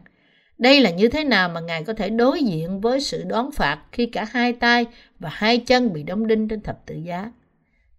Đây 0.58 0.82
là 0.82 0.90
như 0.90 1.10
thế 1.10 1.24
nào 1.24 1.50
mà 1.50 1.60
Ngài 1.60 1.84
có 1.84 1.94
thể 1.94 2.10
đối 2.10 2.44
diện 2.44 2.82
với 2.82 3.02
sự 3.02 3.24
đón 3.24 3.52
phạt 3.52 3.82
khi 3.92 4.06
cả 4.06 4.26
hai 4.30 4.54
tay 4.54 4.86
và 5.20 5.30
hai 5.34 5.58
chân 5.58 5.94
bị 5.94 6.04
đóng 6.04 6.28
đinh 6.28 6.48
trên 6.48 6.62
thập 6.62 6.86
tự 6.86 6.96
giá. 6.96 7.32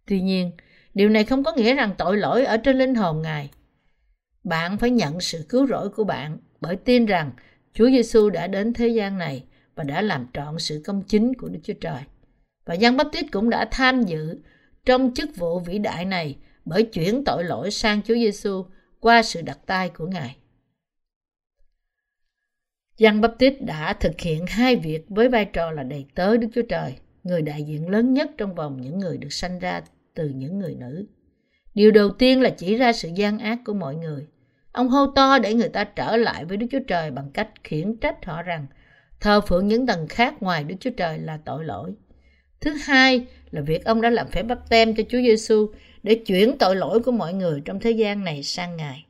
Tuy 0.06 0.20
nhiên, 0.20 0.50
Điều 0.94 1.08
này 1.08 1.24
không 1.24 1.44
có 1.44 1.52
nghĩa 1.52 1.74
rằng 1.74 1.94
tội 1.98 2.16
lỗi 2.16 2.44
ở 2.44 2.56
trên 2.56 2.78
linh 2.78 2.94
hồn 2.94 3.22
Ngài. 3.22 3.50
Bạn 4.44 4.78
phải 4.78 4.90
nhận 4.90 5.20
sự 5.20 5.44
cứu 5.48 5.66
rỗi 5.66 5.88
của 5.88 6.04
bạn 6.04 6.38
bởi 6.60 6.76
tin 6.76 7.06
rằng 7.06 7.30
Chúa 7.72 7.90
Giêsu 7.90 8.30
đã 8.30 8.46
đến 8.46 8.72
thế 8.72 8.88
gian 8.88 9.18
này 9.18 9.44
và 9.74 9.84
đã 9.84 10.02
làm 10.02 10.26
trọn 10.34 10.58
sự 10.58 10.82
công 10.86 11.02
chính 11.02 11.34
của 11.34 11.48
Đức 11.48 11.60
Chúa 11.62 11.74
Trời. 11.80 12.00
Và 12.64 12.74
Giăng 12.74 12.96
Báp 12.96 13.06
Tít 13.12 13.32
cũng 13.32 13.50
đã 13.50 13.68
tham 13.70 14.02
dự 14.02 14.38
trong 14.84 15.14
chức 15.14 15.36
vụ 15.36 15.58
vĩ 15.58 15.78
đại 15.78 16.04
này 16.04 16.36
bởi 16.64 16.82
chuyển 16.82 17.24
tội 17.24 17.44
lỗi 17.44 17.70
sang 17.70 18.02
Chúa 18.02 18.14
Giêsu 18.14 18.64
qua 19.00 19.22
sự 19.22 19.42
đặt 19.42 19.58
tay 19.66 19.88
của 19.88 20.06
Ngài. 20.06 20.36
Giăng 22.96 23.20
Báp 23.20 23.38
Tít 23.38 23.62
đã 23.62 23.92
thực 23.92 24.20
hiện 24.20 24.46
hai 24.46 24.76
việc 24.76 25.04
với 25.08 25.28
vai 25.28 25.44
trò 25.44 25.70
là 25.70 25.82
đầy 25.82 26.06
tớ 26.14 26.36
Đức 26.36 26.48
Chúa 26.54 26.62
Trời, 26.68 26.94
người 27.24 27.42
đại 27.42 27.62
diện 27.62 27.88
lớn 27.88 28.14
nhất 28.14 28.30
trong 28.38 28.54
vòng 28.54 28.80
những 28.80 28.98
người 28.98 29.18
được 29.18 29.32
sanh 29.32 29.58
ra 29.58 29.82
từ 30.14 30.28
những 30.28 30.58
người 30.58 30.74
nữ. 30.74 31.06
Điều 31.74 31.90
đầu 31.90 32.10
tiên 32.10 32.40
là 32.40 32.50
chỉ 32.50 32.76
ra 32.76 32.92
sự 32.92 33.08
gian 33.14 33.38
ác 33.38 33.58
của 33.64 33.74
mọi 33.74 33.96
người. 33.96 34.26
Ông 34.72 34.88
hô 34.88 35.06
to 35.06 35.38
để 35.38 35.54
người 35.54 35.68
ta 35.68 35.84
trở 35.84 36.16
lại 36.16 36.44
với 36.44 36.56
Đức 36.56 36.66
Chúa 36.70 36.80
Trời 36.86 37.10
bằng 37.10 37.30
cách 37.30 37.50
khiển 37.64 37.96
trách 37.96 38.24
họ 38.24 38.42
rằng 38.42 38.66
thờ 39.20 39.40
phượng 39.40 39.68
những 39.68 39.86
tầng 39.86 40.06
khác 40.08 40.34
ngoài 40.40 40.64
Đức 40.64 40.74
Chúa 40.80 40.90
Trời 40.90 41.18
là 41.18 41.38
tội 41.44 41.64
lỗi. 41.64 41.94
Thứ 42.64 42.70
hai 42.70 43.26
là 43.50 43.60
việc 43.60 43.84
ông 43.84 44.00
đã 44.00 44.10
làm 44.10 44.28
phép 44.28 44.42
bắp 44.42 44.68
tem 44.68 44.94
cho 44.94 45.02
Chúa 45.08 45.18
Giêsu 45.18 45.68
để 46.02 46.14
chuyển 46.14 46.58
tội 46.58 46.76
lỗi 46.76 47.00
của 47.00 47.12
mọi 47.12 47.34
người 47.34 47.62
trong 47.64 47.80
thế 47.80 47.90
gian 47.90 48.24
này 48.24 48.42
sang 48.42 48.76
Ngài. 48.76 49.06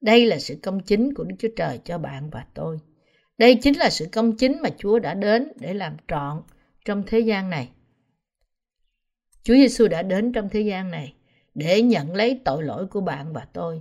Đây 0.00 0.26
là 0.26 0.38
sự 0.38 0.56
công 0.62 0.80
chính 0.80 1.14
của 1.14 1.24
Đức 1.24 1.36
Chúa 1.38 1.48
Trời 1.56 1.78
cho 1.84 1.98
bạn 1.98 2.30
và 2.30 2.44
tôi. 2.54 2.78
Đây 3.38 3.54
chính 3.54 3.78
là 3.78 3.90
sự 3.90 4.06
công 4.12 4.36
chính 4.36 4.62
mà 4.62 4.68
Chúa 4.78 4.98
đã 4.98 5.14
đến 5.14 5.52
để 5.60 5.74
làm 5.74 5.96
trọn 6.08 6.42
trong 6.84 7.02
thế 7.06 7.20
gian 7.20 7.50
này. 7.50 7.68
Chúa 9.42 9.54
Giêsu 9.54 9.88
đã 9.88 10.02
đến 10.02 10.32
trong 10.32 10.48
thế 10.48 10.60
gian 10.60 10.90
này 10.90 11.14
để 11.54 11.82
nhận 11.82 12.14
lấy 12.14 12.40
tội 12.44 12.62
lỗi 12.62 12.86
của 12.86 13.00
bạn 13.00 13.32
và 13.32 13.46
tôi. 13.52 13.80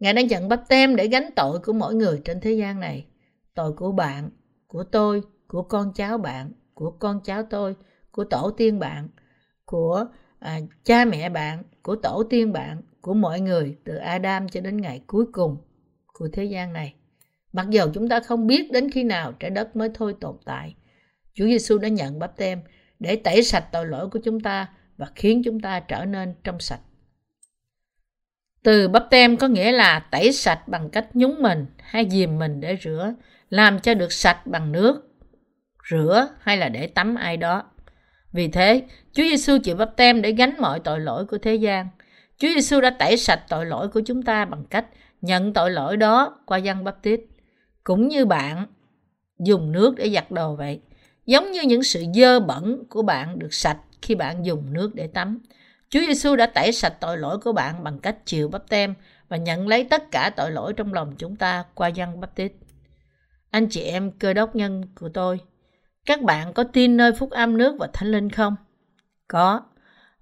Ngài 0.00 0.12
đã 0.12 0.22
nhận 0.22 0.48
bắp 0.48 0.68
tem 0.68 0.96
để 0.96 1.08
gánh 1.08 1.30
tội 1.36 1.58
của 1.58 1.72
mỗi 1.72 1.94
người 1.94 2.20
trên 2.24 2.40
thế 2.40 2.52
gian 2.52 2.80
này. 2.80 3.06
Tội 3.54 3.72
của 3.72 3.92
bạn, 3.92 4.30
của 4.66 4.84
tôi, 4.84 5.22
của 5.48 5.62
con 5.62 5.92
cháu 5.94 6.18
bạn, 6.18 6.52
của 6.74 6.90
con 6.90 7.20
cháu 7.24 7.42
tôi, 7.42 7.74
của 8.10 8.24
tổ 8.24 8.50
tiên 8.50 8.78
bạn, 8.78 9.08
của 9.64 10.06
à, 10.38 10.60
cha 10.84 11.04
mẹ 11.04 11.28
bạn, 11.28 11.62
của 11.82 11.96
tổ 11.96 12.22
tiên 12.30 12.52
bạn, 12.52 12.82
của 13.00 13.14
mọi 13.14 13.40
người 13.40 13.76
từ 13.84 13.96
Adam 13.96 14.48
cho 14.48 14.60
đến 14.60 14.76
ngày 14.76 15.02
cuối 15.06 15.26
cùng 15.32 15.56
của 16.12 16.28
thế 16.32 16.44
gian 16.44 16.72
này. 16.72 16.94
Mặc 17.52 17.66
dù 17.70 17.84
chúng 17.94 18.08
ta 18.08 18.20
không 18.20 18.46
biết 18.46 18.72
đến 18.72 18.90
khi 18.90 19.04
nào 19.04 19.32
trái 19.32 19.50
đất 19.50 19.76
mới 19.76 19.90
thôi 19.94 20.14
tồn 20.20 20.36
tại, 20.44 20.74
Chúa 21.34 21.44
Giêsu 21.44 21.78
đã 21.78 21.88
nhận 21.88 22.18
bắp 22.18 22.36
tem 22.36 22.60
để 22.98 23.16
tẩy 23.16 23.42
sạch 23.42 23.64
tội 23.72 23.86
lỗi 23.86 24.08
của 24.08 24.18
chúng 24.24 24.40
ta 24.40 24.68
và 24.96 25.06
khiến 25.14 25.42
chúng 25.44 25.60
ta 25.60 25.80
trở 25.80 26.04
nên 26.04 26.34
trong 26.44 26.60
sạch. 26.60 26.80
Từ 28.62 28.88
bắp 28.88 29.06
tem 29.10 29.36
có 29.36 29.48
nghĩa 29.48 29.72
là 29.72 29.98
tẩy 29.98 30.32
sạch 30.32 30.68
bằng 30.68 30.90
cách 30.90 31.08
nhúng 31.14 31.42
mình 31.42 31.66
hay 31.78 32.10
dìm 32.10 32.38
mình 32.38 32.60
để 32.60 32.78
rửa, 32.82 33.14
làm 33.50 33.80
cho 33.80 33.94
được 33.94 34.12
sạch 34.12 34.46
bằng 34.46 34.72
nước, 34.72 35.08
rửa 35.90 36.28
hay 36.40 36.56
là 36.56 36.68
để 36.68 36.86
tắm 36.86 37.14
ai 37.14 37.36
đó. 37.36 37.70
Vì 38.38 38.48
thế, 38.48 38.82
Chúa 39.12 39.22
Giêsu 39.22 39.58
chịu 39.64 39.76
bắp 39.76 39.96
tem 39.96 40.22
để 40.22 40.32
gánh 40.32 40.54
mọi 40.60 40.80
tội 40.80 41.00
lỗi 41.00 41.26
của 41.26 41.38
thế 41.38 41.54
gian. 41.54 41.88
Chúa 42.36 42.48
Giêsu 42.48 42.80
đã 42.80 42.90
tẩy 42.90 43.16
sạch 43.16 43.42
tội 43.48 43.66
lỗi 43.66 43.88
của 43.88 44.00
chúng 44.06 44.22
ta 44.22 44.44
bằng 44.44 44.64
cách 44.70 44.86
nhận 45.22 45.52
tội 45.52 45.70
lỗi 45.70 45.96
đó 45.96 46.38
qua 46.46 46.58
dân 46.58 46.84
bắp 46.84 47.02
tít. 47.02 47.20
Cũng 47.84 48.08
như 48.08 48.26
bạn 48.26 48.66
dùng 49.38 49.72
nước 49.72 49.94
để 49.96 50.10
giặt 50.10 50.30
đồ 50.30 50.54
vậy. 50.54 50.80
Giống 51.26 51.52
như 51.52 51.62
những 51.62 51.82
sự 51.82 52.04
dơ 52.14 52.40
bẩn 52.40 52.84
của 52.88 53.02
bạn 53.02 53.38
được 53.38 53.54
sạch 53.54 53.78
khi 54.02 54.14
bạn 54.14 54.46
dùng 54.46 54.72
nước 54.72 54.94
để 54.94 55.06
tắm. 55.06 55.38
Chúa 55.88 56.00
Giêsu 56.00 56.36
đã 56.36 56.46
tẩy 56.46 56.72
sạch 56.72 56.94
tội 57.00 57.18
lỗi 57.18 57.38
của 57.38 57.52
bạn 57.52 57.84
bằng 57.84 57.98
cách 57.98 58.16
chịu 58.26 58.48
bắp 58.48 58.68
tem 58.68 58.94
và 59.28 59.36
nhận 59.36 59.68
lấy 59.68 59.84
tất 59.84 60.10
cả 60.10 60.30
tội 60.36 60.50
lỗi 60.50 60.72
trong 60.72 60.94
lòng 60.94 61.14
chúng 61.18 61.36
ta 61.36 61.64
qua 61.74 61.88
dân 61.88 62.20
bắp 62.20 62.34
tít. 62.34 62.52
Anh 63.50 63.66
chị 63.70 63.80
em 63.80 64.10
cơ 64.10 64.32
đốc 64.32 64.56
nhân 64.56 64.82
của 64.94 65.08
tôi, 65.08 65.40
các 66.08 66.22
bạn 66.22 66.52
có 66.52 66.64
tin 66.64 66.96
nơi 66.96 67.12
phúc 67.12 67.30
âm 67.30 67.56
nước 67.56 67.76
và 67.78 67.88
thánh 67.92 68.10
linh 68.10 68.30
không? 68.30 68.56
Có. 69.26 69.60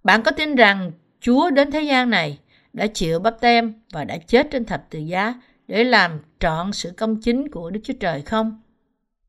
Bạn 0.04 0.22
có 0.22 0.30
tin 0.30 0.54
rằng 0.54 0.92
Chúa 1.20 1.50
đến 1.50 1.70
thế 1.70 1.82
gian 1.82 2.10
này 2.10 2.38
đã 2.72 2.86
chịu 2.86 3.18
bắp 3.18 3.40
tem 3.40 3.74
và 3.92 4.04
đã 4.04 4.18
chết 4.18 4.46
trên 4.50 4.64
thập 4.64 4.90
tự 4.90 4.98
giá 4.98 5.34
để 5.68 5.84
làm 5.84 6.20
trọn 6.40 6.72
sự 6.72 6.90
công 6.96 7.20
chính 7.20 7.50
của 7.50 7.70
Đức 7.70 7.80
Chúa 7.84 7.94
Trời 8.00 8.22
không? 8.22 8.62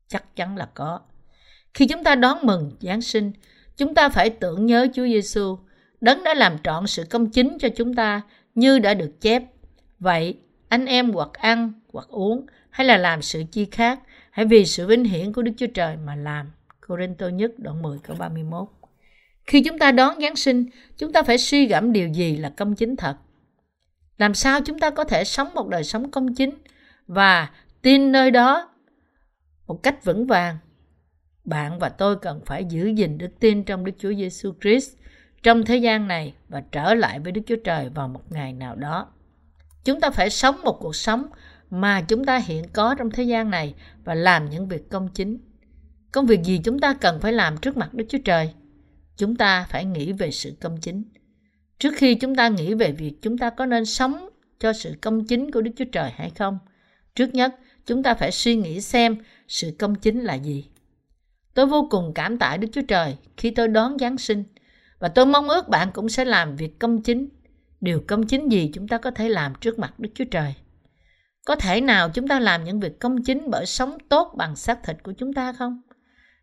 Chắc 0.08 0.36
chắn 0.36 0.56
là 0.56 0.68
có. 0.74 1.00
Khi 1.74 1.86
chúng 1.86 2.04
ta 2.04 2.14
đón 2.14 2.38
mừng 2.42 2.72
Giáng 2.80 3.00
sinh, 3.00 3.32
chúng 3.76 3.94
ta 3.94 4.08
phải 4.08 4.30
tưởng 4.30 4.66
nhớ 4.66 4.86
Chúa 4.94 5.04
Giêsu, 5.04 5.58
đấng 6.00 6.24
đã 6.24 6.34
làm 6.34 6.58
trọn 6.64 6.86
sự 6.86 7.04
công 7.10 7.30
chính 7.30 7.58
cho 7.60 7.68
chúng 7.76 7.94
ta 7.94 8.20
như 8.54 8.78
đã 8.78 8.94
được 8.94 9.20
chép. 9.20 9.42
Vậy, 9.98 10.38
anh 10.68 10.86
em 10.86 11.12
hoặc 11.12 11.32
ăn, 11.32 11.72
hoặc 11.92 12.08
uống, 12.08 12.46
hay 12.70 12.86
là 12.86 12.96
làm 12.96 13.22
sự 13.22 13.42
chi 13.52 13.64
khác, 13.70 14.00
hãy 14.38 14.44
vì 14.44 14.66
sự 14.66 14.86
vinh 14.86 15.04
hiển 15.04 15.32
của 15.32 15.42
Đức 15.42 15.52
Chúa 15.56 15.66
Trời 15.66 15.96
mà 15.96 16.16
làm. 16.16 16.50
Cô-rinh-tô 16.80 17.28
nhất 17.28 17.52
đoạn 17.58 17.82
10 17.82 17.98
câu 18.02 18.16
31 18.18 18.68
Khi 19.46 19.62
chúng 19.62 19.78
ta 19.78 19.92
đón 19.92 20.20
Giáng 20.20 20.36
sinh, 20.36 20.66
chúng 20.96 21.12
ta 21.12 21.22
phải 21.22 21.38
suy 21.38 21.66
gẫm 21.66 21.92
điều 21.92 22.08
gì 22.08 22.36
là 22.36 22.50
công 22.50 22.74
chính 22.74 22.96
thật. 22.96 23.16
Làm 24.18 24.34
sao 24.34 24.60
chúng 24.60 24.78
ta 24.78 24.90
có 24.90 25.04
thể 25.04 25.24
sống 25.24 25.48
một 25.54 25.68
đời 25.68 25.84
sống 25.84 26.10
công 26.10 26.34
chính 26.34 26.50
và 27.06 27.50
tin 27.82 28.12
nơi 28.12 28.30
đó 28.30 28.70
một 29.66 29.82
cách 29.82 30.04
vững 30.04 30.26
vàng. 30.26 30.58
Bạn 31.44 31.78
và 31.78 31.88
tôi 31.88 32.16
cần 32.16 32.40
phải 32.46 32.64
giữ 32.64 32.86
gìn 32.86 33.18
đức 33.18 33.30
tin 33.40 33.64
trong 33.64 33.84
Đức 33.84 33.92
Chúa 33.98 34.14
Giêsu 34.14 34.52
Christ 34.60 34.92
trong 35.42 35.64
thế 35.64 35.76
gian 35.76 36.08
này 36.08 36.34
và 36.48 36.62
trở 36.72 36.94
lại 36.94 37.20
với 37.20 37.32
Đức 37.32 37.42
Chúa 37.46 37.58
Trời 37.64 37.88
vào 37.88 38.08
một 38.08 38.32
ngày 38.32 38.52
nào 38.52 38.76
đó. 38.76 39.08
Chúng 39.84 40.00
ta 40.00 40.10
phải 40.10 40.30
sống 40.30 40.60
một 40.64 40.78
cuộc 40.80 40.96
sống 40.96 41.26
mà 41.70 42.00
chúng 42.00 42.24
ta 42.24 42.38
hiện 42.38 42.64
có 42.72 42.94
trong 42.98 43.10
thế 43.10 43.22
gian 43.22 43.50
này 43.50 43.74
và 44.04 44.14
làm 44.14 44.50
những 44.50 44.68
việc 44.68 44.90
công 44.90 45.08
chính. 45.14 45.38
Công 46.12 46.26
việc 46.26 46.42
gì 46.42 46.60
chúng 46.64 46.78
ta 46.78 46.94
cần 46.94 47.20
phải 47.20 47.32
làm 47.32 47.56
trước 47.56 47.76
mặt 47.76 47.94
Đức 47.94 48.04
Chúa 48.08 48.18
Trời? 48.24 48.50
Chúng 49.16 49.36
ta 49.36 49.66
phải 49.70 49.84
nghĩ 49.84 50.12
về 50.12 50.30
sự 50.30 50.52
công 50.60 50.80
chính. 50.80 51.02
Trước 51.78 51.94
khi 51.96 52.14
chúng 52.14 52.34
ta 52.34 52.48
nghĩ 52.48 52.74
về 52.74 52.92
việc 52.92 53.22
chúng 53.22 53.38
ta 53.38 53.50
có 53.50 53.66
nên 53.66 53.84
sống 53.84 54.28
cho 54.58 54.72
sự 54.72 54.94
công 55.00 55.26
chính 55.26 55.50
của 55.50 55.60
Đức 55.60 55.70
Chúa 55.76 55.84
Trời 55.92 56.10
hay 56.10 56.30
không, 56.30 56.58
trước 57.14 57.34
nhất 57.34 57.54
chúng 57.86 58.02
ta 58.02 58.14
phải 58.14 58.32
suy 58.32 58.56
nghĩ 58.56 58.80
xem 58.80 59.16
sự 59.48 59.74
công 59.78 59.94
chính 59.94 60.20
là 60.20 60.34
gì. 60.34 60.68
Tôi 61.54 61.66
vô 61.66 61.88
cùng 61.90 62.12
cảm 62.14 62.38
tạ 62.38 62.56
Đức 62.56 62.68
Chúa 62.72 62.82
Trời 62.88 63.16
khi 63.36 63.50
tôi 63.50 63.68
đón 63.68 63.98
Giáng 63.98 64.18
sinh 64.18 64.44
và 64.98 65.08
tôi 65.08 65.26
mong 65.26 65.48
ước 65.48 65.68
bạn 65.68 65.90
cũng 65.92 66.08
sẽ 66.08 66.24
làm 66.24 66.56
việc 66.56 66.78
công 66.78 67.02
chính. 67.02 67.28
Điều 67.80 68.02
công 68.06 68.26
chính 68.26 68.52
gì 68.52 68.70
chúng 68.74 68.88
ta 68.88 68.98
có 68.98 69.10
thể 69.10 69.28
làm 69.28 69.54
trước 69.60 69.78
mặt 69.78 70.00
Đức 70.00 70.08
Chúa 70.14 70.24
Trời? 70.24 70.54
Có 71.48 71.56
thể 71.56 71.80
nào 71.80 72.10
chúng 72.10 72.28
ta 72.28 72.40
làm 72.40 72.64
những 72.64 72.80
việc 72.80 73.00
công 73.00 73.22
chính 73.22 73.50
bởi 73.50 73.66
sống 73.66 73.98
tốt 74.08 74.34
bằng 74.36 74.56
xác 74.56 74.82
thịt 74.82 75.02
của 75.02 75.12
chúng 75.12 75.32
ta 75.32 75.52
không? 75.52 75.80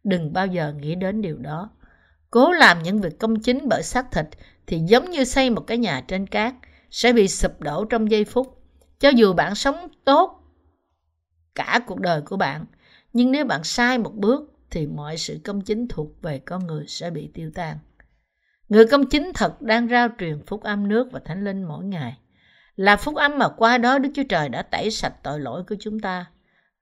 Đừng 0.04 0.34
bao 0.34 0.48
giờ 0.48 0.74
nghĩ 0.80 0.96
đến 0.96 1.22
điều 1.22 1.38
đó. 1.38 1.70
Cố 2.32 2.52
làm 2.52 2.84
những 2.84 3.02
việc 3.02 3.20
công 3.20 3.40
chính 3.40 3.70
bởi 3.70 3.84
xác 3.84 4.12
thịt 4.12 4.26
thì 4.68 4.80
giống 4.80 5.10
như 5.10 5.24
xây 5.24 5.50
một 5.50 5.62
cái 5.68 5.78
nhà 5.78 6.04
trên 6.08 6.28
cát 6.28 6.54
sẽ 6.92 7.14
bị 7.14 7.28
sụp 7.28 7.62
đổ 7.62 7.86
trong 7.86 8.12
giây 8.12 8.26
phút. 8.26 8.64
Cho 9.00 9.10
dù 9.10 9.34
bạn 9.34 9.56
sống 9.56 9.76
tốt 10.06 10.44
cả 11.56 11.80
cuộc 11.88 12.00
đời 12.00 12.22
của 12.22 12.38
bạn, 12.38 12.66
nhưng 13.14 13.32
nếu 13.32 13.46
bạn 13.46 13.64
sai 13.64 13.98
một 13.98 14.14
bước 14.16 14.54
thì 14.72 14.88
mọi 14.88 15.18
sự 15.18 15.40
công 15.44 15.62
chính 15.62 15.88
thuộc 15.88 16.22
về 16.22 16.40
con 16.40 16.68
người 16.68 16.86
sẽ 16.88 17.10
bị 17.10 17.30
tiêu 17.34 17.52
tan. 17.56 17.78
Người 18.70 18.86
công 18.88 19.06
chính 19.06 19.32
thật 19.34 19.62
đang 19.62 19.90
rao 19.90 20.08
truyền 20.20 20.46
phúc 20.46 20.64
âm 20.64 20.88
nước 20.88 21.08
và 21.12 21.20
thánh 21.26 21.44
linh 21.44 21.64
mỗi 21.64 21.86
ngày. 21.86 22.18
Là 22.76 22.96
phúc 22.96 23.16
âm 23.16 23.38
mà 23.38 23.50
qua 23.50 23.78
đó 23.78 24.00
Đức 24.00 24.10
Chúa 24.14 24.24
Trời 24.30 24.50
đã 24.50 24.62
tẩy 24.62 24.92
sạch 24.92 25.14
tội 25.24 25.40
lỗi 25.40 25.64
của 25.70 25.76
chúng 25.80 26.00
ta. 26.00 26.26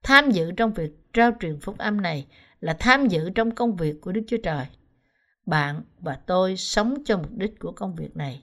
Tham 0.02 0.30
dự 0.30 0.52
trong 0.52 0.72
việc 0.72 0.90
trao 1.12 1.30
truyền 1.40 1.60
phúc 1.60 1.78
âm 1.78 2.00
này 2.00 2.26
là 2.60 2.76
tham 2.78 3.08
dự 3.08 3.30
trong 3.30 3.50
công 3.50 3.76
việc 3.76 4.00
của 4.00 4.12
Đức 4.12 4.20
Chúa 4.26 4.36
Trời. 4.42 4.66
Bạn 5.46 5.82
và 6.00 6.18
tôi 6.26 6.56
sống 6.56 6.94
cho 7.04 7.16
mục 7.16 7.30
đích 7.30 7.60
của 7.60 7.72
công 7.72 7.94
việc 7.94 8.16
này. 8.16 8.42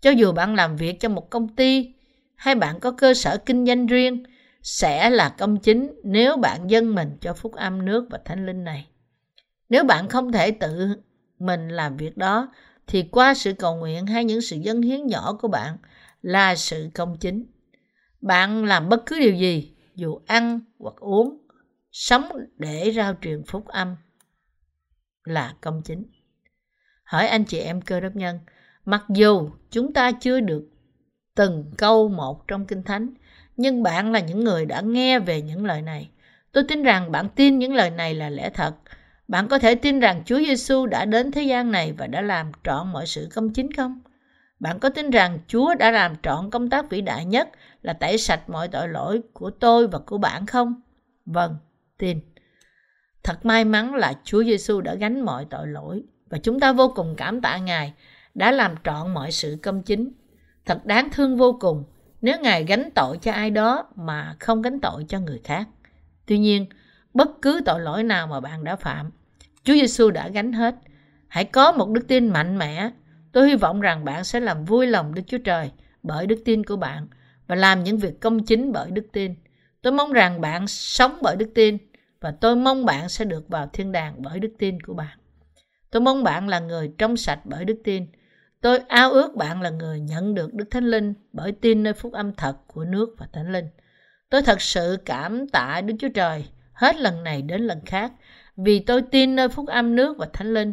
Cho 0.00 0.10
dù 0.10 0.32
bạn 0.32 0.54
làm 0.54 0.76
việc 0.76 1.00
cho 1.00 1.08
một 1.08 1.30
công 1.30 1.48
ty 1.48 1.94
hay 2.34 2.54
bạn 2.54 2.80
có 2.80 2.90
cơ 2.90 3.14
sở 3.14 3.36
kinh 3.36 3.66
doanh 3.66 3.86
riêng, 3.86 4.24
sẽ 4.62 5.10
là 5.10 5.28
công 5.28 5.56
chính 5.56 6.00
nếu 6.04 6.36
bạn 6.36 6.70
dâng 6.70 6.94
mình 6.94 7.16
cho 7.20 7.34
phúc 7.34 7.52
âm 7.54 7.84
nước 7.84 8.06
và 8.10 8.18
thánh 8.24 8.46
linh 8.46 8.64
này. 8.64 8.86
Nếu 9.68 9.84
bạn 9.84 10.08
không 10.08 10.32
thể 10.32 10.50
tự 10.50 10.96
mình 11.38 11.68
làm 11.68 11.96
việc 11.96 12.16
đó, 12.16 12.52
thì 12.86 13.02
qua 13.02 13.34
sự 13.34 13.52
cầu 13.52 13.76
nguyện 13.76 14.06
hay 14.06 14.24
những 14.24 14.40
sự 14.40 14.56
dâng 14.56 14.82
hiến 14.82 15.06
nhỏ 15.06 15.32
của 15.40 15.48
bạn 15.48 15.76
là 16.22 16.56
sự 16.56 16.90
công 16.94 17.16
chính. 17.20 17.46
Bạn 18.20 18.64
làm 18.64 18.88
bất 18.88 19.06
cứ 19.06 19.18
điều 19.18 19.34
gì, 19.34 19.74
dù 19.94 20.20
ăn 20.26 20.60
hoặc 20.78 20.94
uống, 20.96 21.46
sống 21.92 22.24
để 22.56 22.92
rao 22.96 23.14
truyền 23.20 23.42
phúc 23.44 23.66
âm 23.66 23.96
là 25.24 25.54
công 25.60 25.82
chính. 25.84 26.04
Hỏi 27.04 27.26
anh 27.26 27.44
chị 27.44 27.58
em 27.58 27.80
cơ 27.80 28.00
đốc 28.00 28.16
nhân, 28.16 28.38
mặc 28.84 29.04
dù 29.08 29.50
chúng 29.70 29.92
ta 29.92 30.12
chưa 30.12 30.40
được 30.40 30.68
từng 31.34 31.72
câu 31.78 32.08
một 32.08 32.48
trong 32.48 32.66
Kinh 32.66 32.82
Thánh, 32.82 33.14
nhưng 33.56 33.82
bạn 33.82 34.12
là 34.12 34.20
những 34.20 34.44
người 34.44 34.66
đã 34.66 34.80
nghe 34.80 35.18
về 35.18 35.42
những 35.42 35.64
lời 35.64 35.82
này. 35.82 36.10
Tôi 36.52 36.64
tin 36.68 36.82
rằng 36.82 37.12
bạn 37.12 37.28
tin 37.28 37.58
những 37.58 37.74
lời 37.74 37.90
này 37.90 38.14
là 38.14 38.30
lẽ 38.30 38.50
thật. 38.54 38.74
Bạn 39.28 39.48
có 39.48 39.58
thể 39.58 39.74
tin 39.74 40.00
rằng 40.00 40.22
Chúa 40.26 40.38
Giêsu 40.38 40.86
đã 40.86 41.04
đến 41.04 41.32
thế 41.32 41.42
gian 41.42 41.70
này 41.70 41.92
và 41.92 42.06
đã 42.06 42.20
làm 42.20 42.52
trọn 42.64 42.92
mọi 42.92 43.06
sự 43.06 43.28
công 43.34 43.52
chính 43.52 43.72
không? 43.72 44.00
Bạn 44.60 44.78
có 44.78 44.88
tin 44.88 45.10
rằng 45.10 45.38
Chúa 45.46 45.74
đã 45.74 45.90
làm 45.90 46.16
trọn 46.22 46.50
công 46.50 46.70
tác 46.70 46.90
vĩ 46.90 47.00
đại 47.00 47.24
nhất 47.24 47.48
là 47.82 47.92
tẩy 47.92 48.18
sạch 48.18 48.50
mọi 48.50 48.68
tội 48.68 48.88
lỗi 48.88 49.20
của 49.32 49.50
tôi 49.50 49.86
và 49.88 49.98
của 49.98 50.18
bạn 50.18 50.46
không? 50.46 50.80
Vâng, 51.26 51.56
tin. 51.98 52.20
Thật 53.22 53.46
may 53.46 53.64
mắn 53.64 53.94
là 53.94 54.12
Chúa 54.24 54.44
Giêsu 54.44 54.80
đã 54.80 54.94
gánh 54.94 55.20
mọi 55.20 55.46
tội 55.50 55.66
lỗi 55.66 56.02
và 56.30 56.38
chúng 56.38 56.60
ta 56.60 56.72
vô 56.72 56.92
cùng 56.96 57.14
cảm 57.16 57.40
tạ 57.40 57.58
Ngài 57.58 57.94
đã 58.34 58.50
làm 58.50 58.74
trọn 58.84 59.14
mọi 59.14 59.32
sự 59.32 59.58
công 59.62 59.82
chính. 59.82 60.12
Thật 60.66 60.86
đáng 60.86 61.08
thương 61.12 61.36
vô 61.36 61.58
cùng 61.60 61.84
nếu 62.20 62.40
Ngài 62.40 62.64
gánh 62.64 62.90
tội 62.94 63.18
cho 63.18 63.32
ai 63.32 63.50
đó 63.50 63.88
mà 63.96 64.36
không 64.40 64.62
gánh 64.62 64.80
tội 64.80 65.04
cho 65.08 65.20
người 65.20 65.40
khác. 65.44 65.68
Tuy 66.26 66.38
nhiên, 66.38 66.66
bất 67.14 67.28
cứ 67.42 67.60
tội 67.64 67.80
lỗi 67.80 68.02
nào 68.02 68.26
mà 68.26 68.40
bạn 68.40 68.64
đã 68.64 68.76
phạm, 68.76 69.10
Chúa 69.64 69.74
Giêsu 69.74 70.10
đã 70.10 70.28
gánh 70.28 70.52
hết. 70.52 70.74
Hãy 71.28 71.44
có 71.44 71.72
một 71.72 71.90
đức 71.90 72.08
tin 72.08 72.28
mạnh 72.28 72.58
mẽ. 72.58 72.90
Tôi 73.32 73.48
hy 73.48 73.56
vọng 73.56 73.80
rằng 73.80 74.04
bạn 74.04 74.24
sẽ 74.24 74.40
làm 74.40 74.64
vui 74.64 74.86
lòng 74.86 75.14
Đức 75.14 75.22
Chúa 75.26 75.38
Trời 75.38 75.70
bởi 76.02 76.26
đức 76.26 76.42
tin 76.44 76.64
của 76.64 76.76
bạn 76.76 77.08
và 77.46 77.56
làm 77.56 77.84
những 77.84 77.98
việc 77.98 78.20
công 78.20 78.44
chính 78.44 78.72
bởi 78.72 78.90
đức 78.90 79.06
tin. 79.12 79.34
Tôi 79.82 79.92
mong 79.92 80.12
rằng 80.12 80.40
bạn 80.40 80.66
sống 80.66 81.18
bởi 81.22 81.36
đức 81.36 81.50
tin 81.54 81.78
và 82.20 82.30
tôi 82.40 82.56
mong 82.56 82.84
bạn 82.84 83.08
sẽ 83.08 83.24
được 83.24 83.48
vào 83.48 83.70
thiên 83.72 83.92
đàng 83.92 84.14
bởi 84.18 84.40
đức 84.40 84.52
tin 84.58 84.82
của 84.82 84.94
bạn. 84.94 85.18
Tôi 85.90 86.02
mong 86.02 86.24
bạn 86.24 86.48
là 86.48 86.60
người 86.60 86.92
trong 86.98 87.16
sạch 87.16 87.40
bởi 87.44 87.64
đức 87.64 87.80
tin. 87.84 88.06
Tôi 88.60 88.78
ao 88.78 89.10
ước 89.10 89.34
bạn 89.34 89.62
là 89.62 89.70
người 89.70 90.00
nhận 90.00 90.34
được 90.34 90.54
Đức 90.54 90.64
Thánh 90.70 90.84
Linh 90.84 91.14
bởi 91.32 91.52
tin 91.52 91.82
nơi 91.82 91.92
phúc 91.92 92.12
âm 92.12 92.34
thật 92.34 92.56
của 92.66 92.84
nước 92.84 93.14
và 93.18 93.26
Thánh 93.32 93.52
Linh. 93.52 93.66
Tôi 94.30 94.42
thật 94.42 94.60
sự 94.60 94.98
cảm 95.04 95.48
tạ 95.48 95.80
Đức 95.80 95.94
Chúa 95.98 96.08
Trời 96.08 96.44
hết 96.72 96.96
lần 96.96 97.24
này 97.24 97.42
đến 97.42 97.60
lần 97.60 97.80
khác 97.86 98.12
vì 98.56 98.80
tôi 98.80 99.02
tin 99.02 99.36
nơi 99.36 99.48
phúc 99.48 99.66
âm 99.66 99.96
nước 99.96 100.16
và 100.18 100.26
Thánh 100.32 100.54
Linh. 100.54 100.72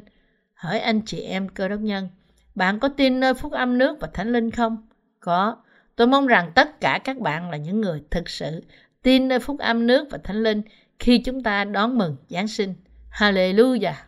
Hỏi 0.54 0.80
anh 0.80 1.02
chị 1.06 1.20
em 1.22 1.50
cơ 1.50 1.67
đốc 1.67 1.80
nhân, 1.80 2.10
bạn 2.58 2.80
có 2.80 2.89
tin 2.89 3.20
nơi 3.20 3.34
phúc 3.34 3.52
âm 3.52 3.78
nước 3.78 3.98
và 4.00 4.08
Thánh 4.13 4.32
Linh 4.32 4.52
không? 4.52 4.88
Có. 5.20 5.58
Tôi 5.96 6.08
mong 6.08 6.28
rằng 6.28 6.52
tất 6.56 6.82
cả 6.82 7.00
các 7.04 7.17
bạn 7.17 7.50
là 7.50 7.58
những 7.58 7.82
người 7.82 8.04
thực 8.12 8.30
sự 8.30 8.63
tin 9.02 9.28
nơi 9.28 9.39
phúc 9.39 9.60
âm 9.60 9.88
nước 9.88 10.08
và 10.12 10.17
Thánh 10.24 10.43
Linh 10.43 10.62
khi 11.00 11.17
chúng 11.17 11.43
ta 11.43 11.63
đón 11.63 11.98
mừng 11.98 12.15
Giáng 12.30 12.48
sinh. 12.48 12.74
Hallelujah! 13.12 14.07